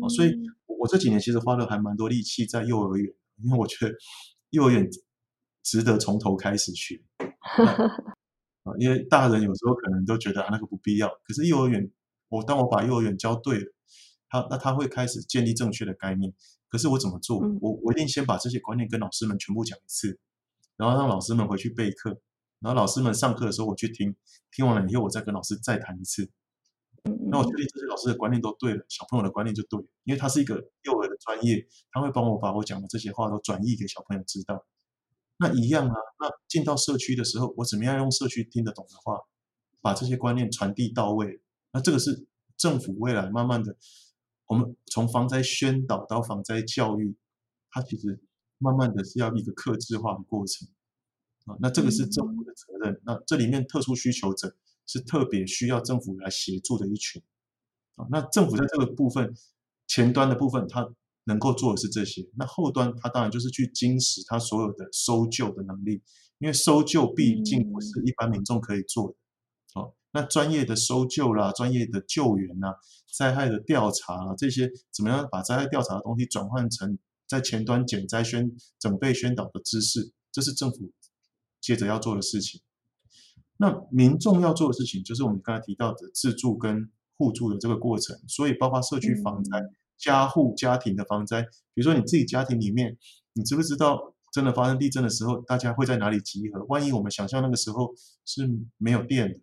[0.00, 0.34] 哦，所以
[0.66, 3.94] 我这几年其实花了还蛮多力气在幼儿园，因为我觉得
[4.50, 4.88] 幼儿园
[5.62, 7.02] 值得从头开始学。
[8.64, 11.90] 啊，因为大人有时候可能都觉得啊那个不必要，可是幼儿园，
[12.28, 13.66] 我当我把幼儿园教对了，
[14.28, 16.34] 他那他会开始建立正确的概念。
[16.68, 17.38] 可是我怎么做？
[17.60, 20.18] 我我一定先把这些观念跟老师们全部讲一次，
[20.76, 22.20] 然后让老师们回去备课，
[22.58, 24.16] 然后老师们上课的时候我去听，
[24.50, 26.28] 听完了以后我再跟老师再谈一次。
[27.30, 34.64] 那我确定这些老师的观念都对了，小朋友的观念就对了，因为他是一个幼儿的专业，他会帮我把我讲的这些话都转译给小朋友知道。
[35.36, 39.18] 那一样啊，那进到社区的时候，我怎么样用社区听得懂的话，
[39.80, 41.40] 把这些观念传递到位？
[41.72, 42.26] 那这个是
[42.56, 43.76] 政府未来慢慢的，
[44.46, 47.16] 我们从防灾宣导到防灾教育，
[47.70, 48.22] 它其实
[48.58, 50.68] 慢慢的是要一个客制化的过程
[51.46, 51.56] 啊。
[51.60, 53.00] 那这个是政府的责任。
[53.04, 54.54] 那这里面特殊需求者
[54.86, 57.20] 是特别需要政府来协助的一群
[57.96, 58.06] 啊。
[58.10, 59.34] 那政府在这个部分
[59.88, 60.88] 前端的部分，它
[61.24, 66.02] 能够做的是这些，那后端它当然就是去精实它所有的搜救的能力，
[66.38, 69.14] 因为搜救毕竟不是一般民众可以做的。
[69.80, 72.76] 哦，那专业的搜救啦，专业的救援啦，
[73.12, 80.92] 灾害的调查啦，这些怎么样把灾害调查的东西转换成在前端减灾宣整备宣导的知识，这是政府
[81.60, 82.60] 接着要做的事情。
[83.56, 88.18] 那民众要做的事情，就是我们刚才提到的自助跟互助的这个过程。
[88.28, 89.62] 所以，包括社区防灾、
[89.98, 91.42] 家户家庭的防灾，
[91.72, 92.96] 比如说你自己家庭里面，
[93.32, 96.64] 你知不知道真的发生地震的时候，大家会在哪里集合？
[96.64, 99.40] 万一我们想象那个时候是没有电的，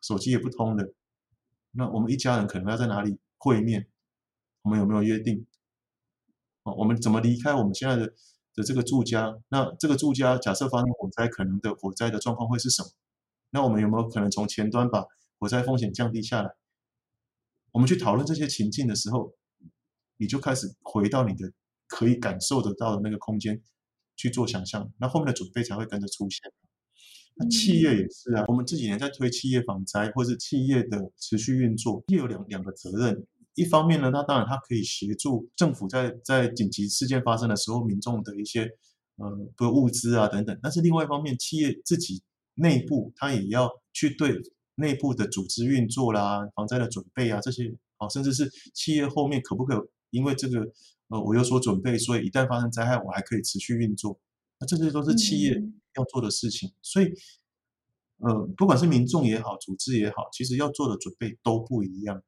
[0.00, 0.92] 手机也不通的，
[1.72, 3.88] 那我们一家人可能要在哪里会面？
[4.62, 5.46] 我们有没有约定？
[6.64, 8.12] 哦，我们怎么离开我们现在的
[8.54, 9.38] 的这个住家？
[9.48, 12.88] 那这个住家假设发生火灾，可能的火灾的状况会是什么？
[13.50, 15.04] 那我们有没有可能从前端把
[15.38, 16.50] 火灾风险降低下来？
[17.72, 19.32] 我们去讨论这些情境的时候，
[20.18, 21.50] 你就开始回到你的
[21.86, 23.58] 可以感受得到的那个空间
[24.16, 26.52] 去做想象，那后面的准备才会跟着出现。
[27.36, 33.26] 那企业也是啊，我们这几年在推企业防灾或是企业的持续运作，也有两两个责任。
[33.54, 38.68] 一方面呢，那当然它可以协助政府在在紧急事件发生的时候，民众的一些
[39.16, 40.58] 呃的物资啊等等。
[40.62, 42.22] 但是另外一方面，企业自己。
[42.60, 44.36] 内部它也要去对
[44.74, 49.78] 内部的组织运作啦、防灾的准备啊这些，啊，甚至是企业后面可不可以
[50.10, 50.60] 因为这个
[51.08, 54.18] 呃我有所准备，所以一旦发生灾害我还可以持续运作，
[54.58, 55.62] 那这些都是企业
[55.96, 56.72] 要做的事情。
[56.82, 57.12] 所以
[58.18, 62.22] 呃不管是民众也好，组织也好，其实要做的准备都不一样。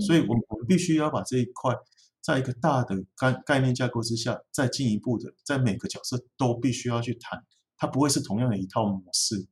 [0.00, 1.72] 所以我们我们必须要把这一块
[2.20, 7.44] 在一个大的概概念架构之下，再进一步的在每个角色都必须要去谈。
[7.78, 9.46] 它不会是同样的一套模式，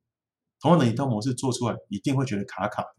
[0.58, 2.94] 同样的一套模式做出来一定会觉得卡卡的。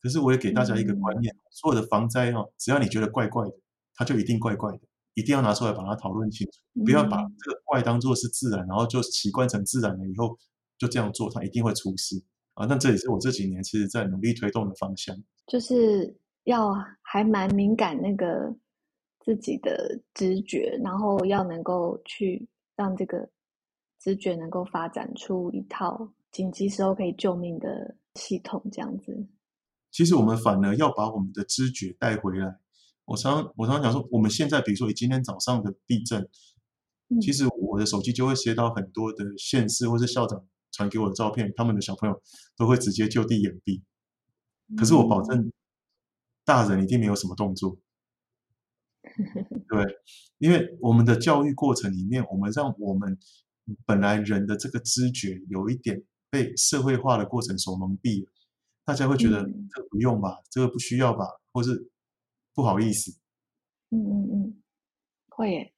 [0.00, 3.52] 可是我也给大家一个观念：所有的防灾哈，只要你觉得怪怪的，
[4.00, 4.80] 它就一定怪怪的，
[5.12, 10.34] 一定要拿出来把它讨论清楚，不要把这个怪当做是自然，然后就习惯成自然了以后
[10.78, 12.16] 就这样做，它一定会出事
[12.54, 12.64] 啊。
[12.64, 15.14] 那这也是我这几年其实在努力推动的方向，
[15.46, 18.56] 就是要还蛮敏感那个
[19.22, 23.28] 自己的直觉，然后要能够去让这个。
[24.02, 29.26] 直觉能够发展出一套紧急时候可以救命的系统，这样子。
[29.90, 32.46] 其实我们反而要把我们的知觉带回来。
[33.04, 36.28] 我常我常常讲说，我们现在比如说以今天早上的地震，
[37.08, 42.22] 嗯、其实我的手机就会接到很多的县市或是校长传给我的照片，他们的小朋友
[42.56, 43.82] 都会直接就地掩蔽。
[44.76, 45.52] 可是我保证，
[46.44, 47.76] 大人一定没有什么动作。
[49.68, 49.96] 对，
[50.38, 53.18] 因为我们的教育过程里面，我们让我们。
[53.86, 58.32] 本来人的这个知觉有一点被社会化的过程所蒙蔽了，
[58.84, 61.88] 大家会觉得这个不用吧，嗯、这个不需要吧，或是
[62.60, 63.12] 不好意思。
[63.90, 64.62] 嗯嗯嗯，
[65.30, 65.72] 会耶。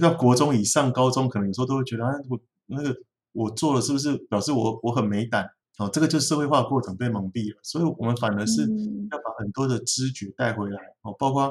[0.00, 2.96] 像国中以上、高中，可能有时候都会觉得，啊，我那个
[3.32, 5.48] 我做了，是不是表示我我很没胆？
[5.78, 7.60] 哦，这个就是社会化的过程被蒙蔽了。
[7.62, 8.62] 所以，我们反而是
[9.10, 10.96] 要把很多的知觉带回来。
[11.02, 11.48] 哦，包括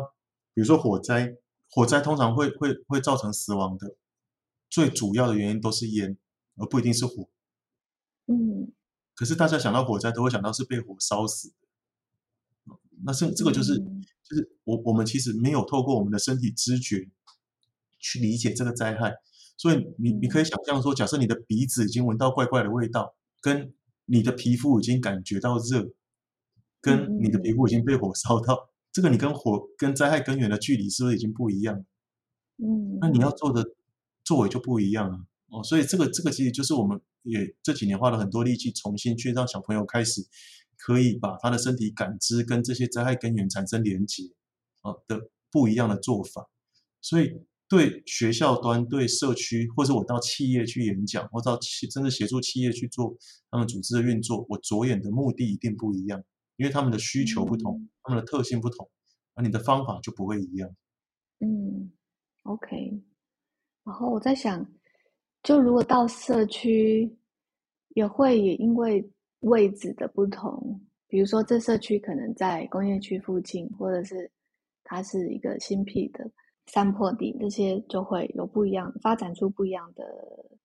[0.53, 1.37] 比如说火灾，
[1.69, 3.95] 火灾通常会会会造成死亡的。
[4.69, 6.17] 最主要的原因都是烟，
[6.57, 7.27] 而不一定是火。
[8.27, 8.71] 嗯，
[9.15, 11.58] 可是大家想到火灾，都会想到是被火烧死的。
[13.05, 17.09] 那这这个就是，嗯、就是我我们其实没有透过我们的身体知觉
[17.99, 19.13] 去理解这个灾害，
[19.57, 23.73] 所以你你可以想象说，假设你的鼻子已经闻到怪怪的味道，跟
[24.05, 25.91] 你的皮肤已经感觉到热，
[26.81, 31.85] 跟你的皮肤已经被火烧到，嗯、这个你跟火跟灾害根源的距离是不是已经不一样？
[32.57, 33.65] 嗯，那你要做的。
[34.25, 35.25] 作为就不一样了。
[35.47, 40.21] 哦，所以这个这个其实就是我们也这几年花了很多力气，重新去让小朋友开始
[40.79, 44.23] 可以把他的身体感知跟这些灾害根源产生连结
[44.81, 46.49] 啊的不一样的做法。
[47.01, 47.31] 所以
[47.67, 53.15] 对学校端、对社区，或者我到企业去演讲，或到企甚至协助企业去做
[53.51, 56.23] 他们组织的运作，我着眼的目的一定不一样，
[56.55, 58.89] 因为他们的需求不同，嗯、他们的特性不同，
[59.35, 60.75] 而你的方法就不会一样。
[61.41, 61.91] 嗯
[62.43, 63.01] ，OK。
[63.85, 64.65] 然后我在想，
[65.43, 67.15] 就如果到社区，
[67.89, 69.09] 也会也因为
[69.41, 74.29] 位置的不同，比如说这社区可能在工业区附近，或者是
[74.83, 76.29] 它是一个新辟的
[76.67, 80.03] 山坡地，这些就会有不一样，发展出不一样的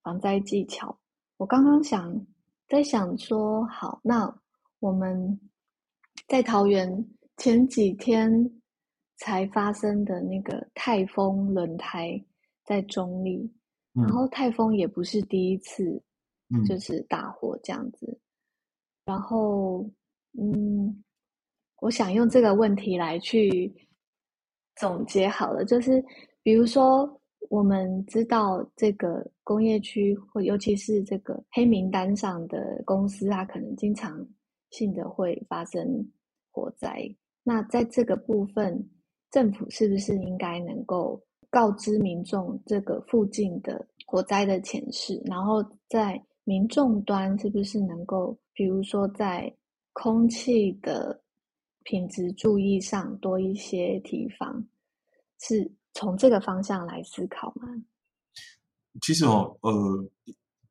[0.03, 0.99] 防灾技巧。
[1.37, 2.27] 我刚刚想
[2.69, 4.35] 在想说，好，那
[4.81, 5.41] 我们
[6.29, 7.07] 在桃园
[7.37, 8.31] 前几天
[9.17, 12.25] 才发生的那个泰丰轮胎。
[12.67, 13.47] 在中坜，
[13.93, 16.03] 然后泰丰也不是第一次，
[16.49, 18.19] 嗯、就是大火这样子。
[19.05, 19.85] 然后，
[20.39, 21.05] 嗯，
[21.81, 23.73] 我想用这个问题来去
[24.77, 26.05] 总结好了，就是
[26.43, 34.27] 比如说，我们知道这个工业区，或尤其是这个黑名单上的公司啊，可能经常
[34.71, 36.11] 性的会发生
[36.51, 37.09] 火灾。
[37.43, 38.89] 那在这个部分，
[39.31, 41.23] 政府是不是应该能够？
[41.51, 49.55] 告知民众这个附近的火灾的前世，然后在民众端是不是能够，比如说在
[49.93, 51.23] 空气的
[51.83, 54.65] 品质注意上多一些提防，
[55.41, 57.69] 是从这个方向来思考吗？
[59.03, 60.09] 其实哦，呃，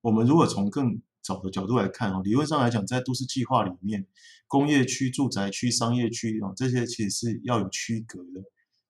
[0.01, 4.05] 我们如果从更早的角度来看哦，理论上来讲，在都市计划里面，
[4.47, 8.41] 工业区、住宅区、商业区哦，这些其实是要有区隔的，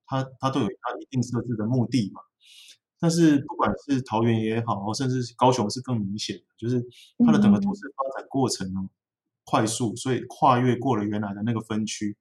[0.06, 2.22] 它它都有它一定设置的目的嘛。
[3.04, 6.82] 但是不管是桃园也好，甚至高雄是更明显的，就是
[7.26, 8.90] 它的整个都市发展过程呢、嗯、
[9.44, 12.16] 快速，所以跨越过了原来的那个分区。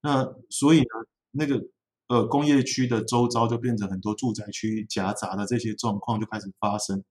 [0.00, 0.86] 那所以呢，
[1.32, 1.60] 那个
[2.06, 7.02] 呃工业区的周遭就变成很多住宅区夹杂的这些状况就开始发生。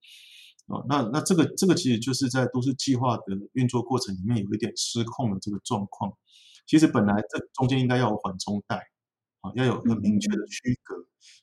[0.68, 6.14] 哦，那那这个这个其实就是在都市计划的运作过程里面有一点失控的这个状况。
[6.66, 8.88] 其实本来这中间应该要有缓冲带。
[9.42, 10.96] 啊，要有个明确的区隔，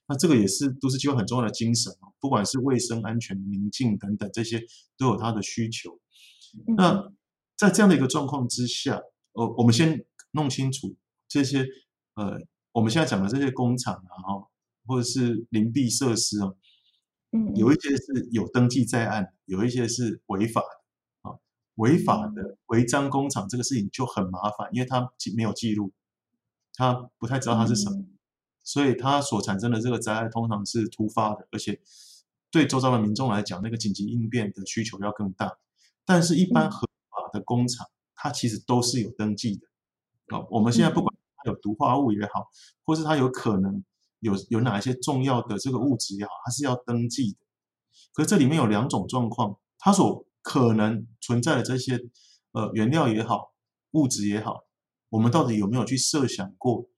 [0.06, 2.12] 那这个也是都市计划很重要的精神哦。
[2.20, 4.62] 不管是卫生、安全、宁静等等，这些
[4.96, 5.98] 都有它的需求。
[6.76, 7.12] 那
[7.56, 9.00] 在这样的一个状况之下，
[9.32, 10.96] 呃，我们先弄清楚
[11.28, 11.66] 这些
[12.14, 12.38] 呃，
[12.72, 14.46] 我们现在讲的这些工厂啊，
[14.86, 16.52] 或者是林地设施啊，
[17.32, 21.36] 嗯，有一些是有登记在案，有一些是违法的啊。
[21.74, 25.92] 违法的违章工厂这个事情就很麻烦，因为它没有记录。
[26.78, 28.18] 他不太知道它是什么，嗯、
[28.62, 31.80] 所以它所产生的这个灾害通常是突发的，而且
[32.52, 35.58] 对周遭的民众来讲，那个紧急应变的需求要更大。
[36.06, 40.36] 但是，一般合法的工厂，它其实都是有登记的。
[40.36, 42.46] 哦，我们现在不管它有毒化物也好，
[42.84, 43.82] 或是它有可能
[44.20, 47.38] 有有哪一些重要的这个物质也好，它是要登记的。
[48.12, 51.98] 可是这里面有两种状况，它所可能存在的这些
[52.52, 53.52] 呃原料也好，
[53.90, 54.67] 物质也好。
[55.10, 56.88] 我们到底有没有去设想过，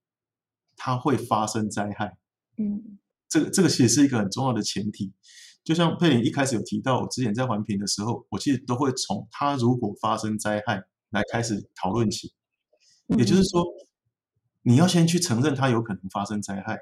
[0.77, 2.17] 它会发生灾害？
[2.59, 2.99] 嗯，
[3.29, 5.13] 这个这个其实是一个很重要的前提。
[5.63, 12.33] 就像佩林一开始有提到，我之前在环评的时候，我其实都会从它如果发生灾害来开始讨论起。
[13.19, 13.65] 也就是说，
[14.63, 16.79] 你要先去承认它有可能发生灾害，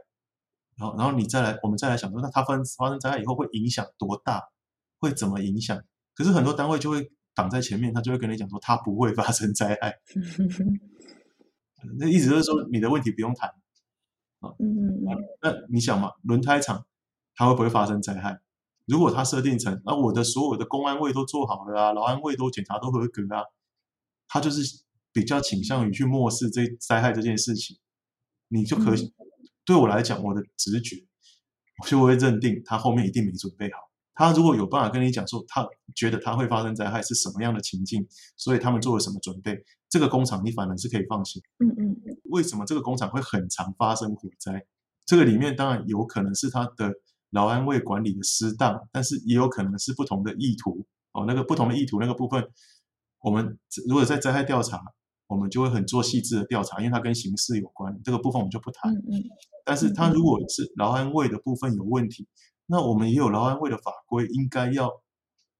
[0.76, 4.42] 然后然后你再来，我们再来想说，那它发生发生灾害以后会影响多大？
[5.00, 5.80] 会怎么影响？
[6.14, 9.94] 可是很多单位就会挡在前面，他就会跟你讲说，它不会发生灾害。
[11.98, 13.48] 那意思就是说，你的问题不用谈
[14.40, 14.50] 啊。
[14.58, 15.04] 嗯，
[15.42, 16.86] 那你想嘛，轮胎厂
[17.34, 18.40] 它会不会发生灾害？
[18.86, 23.44] 如果它设定成，那我的所有的公安卫都做好了啊，劳安卫都检查都合格啊，
[24.26, 27.76] 它就是比较倾向于去漠视这灾害这件事情，
[28.48, 29.12] 你就可以，嗯，
[29.64, 30.96] 对我来讲，我的直觉，
[31.82, 33.87] 我就会认定他后面一定没准备好。
[34.18, 35.64] 他如果有办法跟你讲说，他
[35.94, 38.04] 觉得他会发生灾害是什么样的情境，
[38.36, 39.56] 所以他们做了什么准备，
[39.88, 41.40] 这个工厂你反而是可以放心。
[41.60, 41.96] 嗯嗯。
[42.24, 44.66] 为什么这个工厂会很常发生火灾？
[45.06, 46.92] 这个里面当然有可能是他的
[47.30, 50.84] 劳安卫管理的失当，但是也有可能是不同的意图。
[51.12, 52.44] 哦，那个不同的意图那个部分，
[53.20, 53.56] 我们
[53.86, 54.80] 如果在灾害调查，
[55.28, 58.92] 我们就会很做细致的调查，因为它跟形式有关，这个部分我们就不谈。
[58.92, 59.24] 嗯嗯。
[59.64, 62.26] 但是他如果是劳安卫的部分有问题。
[62.70, 65.02] 那我们也有劳安会的法规，应该要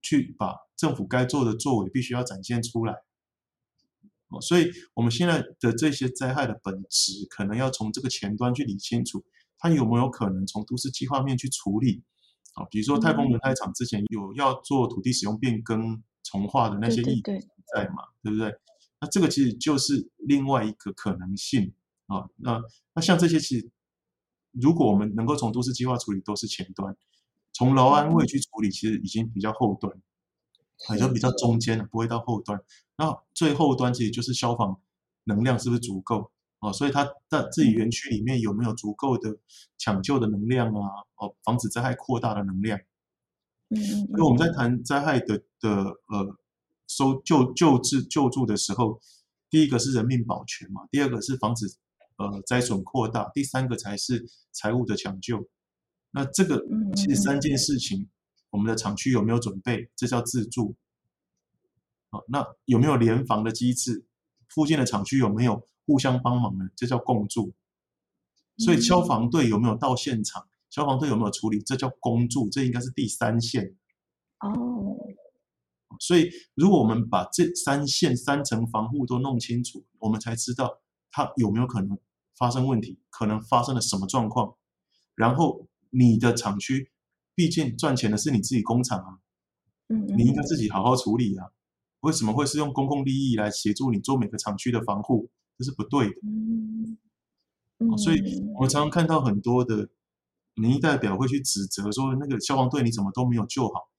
[0.02, 2.92] 去把政府该做的作为，必须要展现出来。
[4.28, 9.24] 哦，所以我们现在的这些灾害的本质，可能要从这个前端去理清楚，
[9.58, 12.04] 它有没有可能从都市计划面去处理。
[12.52, 17.22] 啊，比如说泰丰轮胎厂之前有要做土地使用变更重划的那些议题
[17.74, 18.54] 在嘛，对不对？
[19.00, 21.72] 那这个其实就是另外一个可能性
[22.06, 22.28] 啊。
[22.36, 23.70] 那那像这些其实。
[24.60, 26.92] 如果我们能够从都市计划处理，都是前端；
[27.52, 29.92] 从劳安卫去处理，其实已经比较后端，
[30.90, 32.60] 也就比较中间了，不会到后端。
[32.96, 34.80] 那最后端其实就是消防
[35.24, 36.30] 能量是不是足够
[36.60, 36.72] 哦？
[36.72, 39.36] 所以它在自己园区里面有没有足够的
[39.76, 40.88] 抢救的能量啊？
[41.16, 42.78] 哦，防止灾害扩大的能量。
[43.70, 44.06] 嗯嗯。
[44.08, 45.70] 所以我们在谈灾害的的
[46.06, 46.36] 呃
[46.86, 49.00] 搜救救治救助的时候，
[49.50, 51.66] 第一个是人命保全嘛，第二个是防止。
[52.18, 55.48] 呃，灾损扩大，第三个才是财务的抢救。
[56.10, 56.60] 那这个
[56.96, 58.08] 其实三件事情，嗯、
[58.50, 59.88] 我们的厂区有没有准备？
[59.94, 60.74] 这叫自助。
[62.10, 64.04] 好，那有没有联防的机制？
[64.48, 66.68] 附近的厂区有没有互相帮忙呢？
[66.74, 67.54] 这叫共助。
[68.56, 70.42] 所以消防队有没有到现场？
[70.42, 71.60] 嗯、消防队有没有处理？
[71.60, 72.50] 这叫公助。
[72.50, 73.76] 这应该是第三线。
[74.40, 74.96] 哦。
[76.00, 80.80] 所以，如果我们把这三线三层防护都弄清楚，我们才知道
[81.12, 81.96] 它有没有可能。
[82.38, 84.54] 发生问题，可能发生了什么状况？
[85.14, 86.92] 然后你的厂区，
[87.34, 89.18] 毕竟赚钱的是你自己工厂啊，
[89.88, 91.46] 嗯，你应该自己好好处理啊。
[92.00, 95.28] 为什么会是用公共利益来协助你做每个厂区的防护？
[95.58, 96.14] 这是不对的。
[97.80, 98.20] 嗯，所以
[98.54, 99.88] 我们常常看到很多的
[100.54, 103.90] 民意代表会去指责说，那个消防队你怎么都没有救好？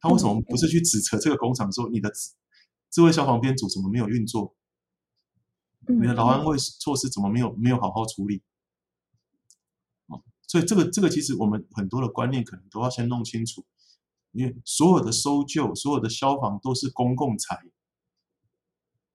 [0.00, 2.12] 他为什么不是去指责这个工厂说你的
[2.90, 4.54] 智慧消防编组怎么没有运作？
[5.88, 8.42] 你的劳安卫措施怎么没有没有好好处理？
[10.46, 13.66] 所以这个这个其实我们很多的观念可能都要先弄清楚，
[14.32, 17.58] 因为所有的搜救、所有的消防都是公共财，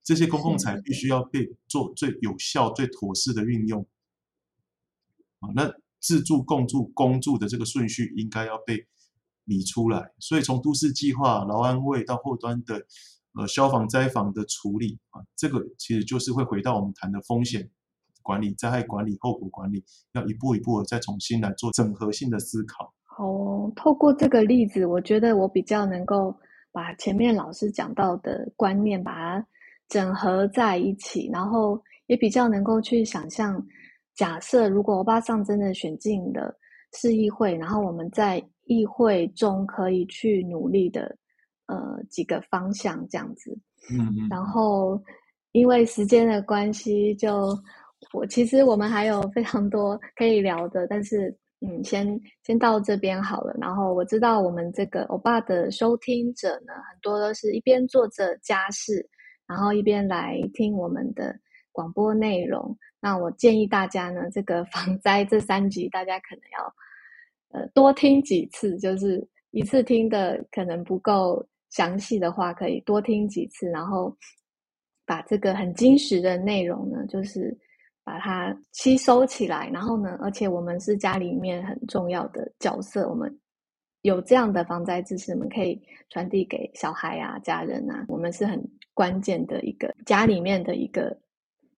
[0.03, 3.88] 这些公共财必须要被做最有效、最妥适的运用。
[5.39, 8.86] 啊，那自助、共助、公助的这个顺序应该要被
[9.45, 10.13] 理出来。
[10.19, 12.86] 所以从都市计划、劳安卫到后端的
[13.36, 17.69] 呃消防灾防的处理啊，这个其实就是会回到我们谈的风险。
[18.21, 22.93] 管理灾害管理、后果管理，要一步一步的再重新来做整合性的思考。
[23.17, 26.34] 哦，透过这个例子，我觉得我比较能够
[26.71, 29.47] 把前面老师讲到的观念把它
[29.89, 31.77] 整合在一起，然后
[32.07, 33.61] 也比较能够去想象，
[34.15, 36.57] 假设如果欧巴桑真的选进了
[36.93, 41.13] 市议会，然后我们在议会中可以去努力的
[41.68, 43.57] 呃几个方向这样子。
[43.91, 44.28] 嗯嗯。
[44.30, 45.01] 然后
[45.51, 47.57] 因为时间的关系，就。
[48.11, 53.55] 我其实我们还有非常多可以聊的，但是嗯，先先到这边好了。
[53.59, 59.09] 然后我知道我们这个欧巴的收听者呢，很多都是一边做着家事，
[59.47, 61.34] 然后一边来听我们的
[61.72, 62.78] 广播内容。
[62.99, 71.43] 那我建议大家呢，这个防 灾这三集，大家可能要呃多听几次，就是一次听的可能不够
[71.74, 74.15] 详细的话，可以多听几次，然后
[75.05, 77.53] 把这个很精实的内容呢，就是。
[78.05, 83.34] 把它吸收起来，然后呢，而且我们是家里面很重要的角色，我们
[84.01, 88.61] 有这样的防灾知识，我们可以传递给小孩啊、家人啊，我们是很
[88.93, 91.17] 关键的一个家里面的一个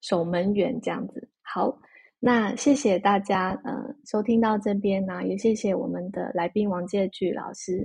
[0.02, 1.30] 守门员，这样子。
[1.44, 1.78] 好，
[2.20, 7.85] 那谢谢大家，呃，收听到这边呢、也谢谢我们的来宾王介巨老师。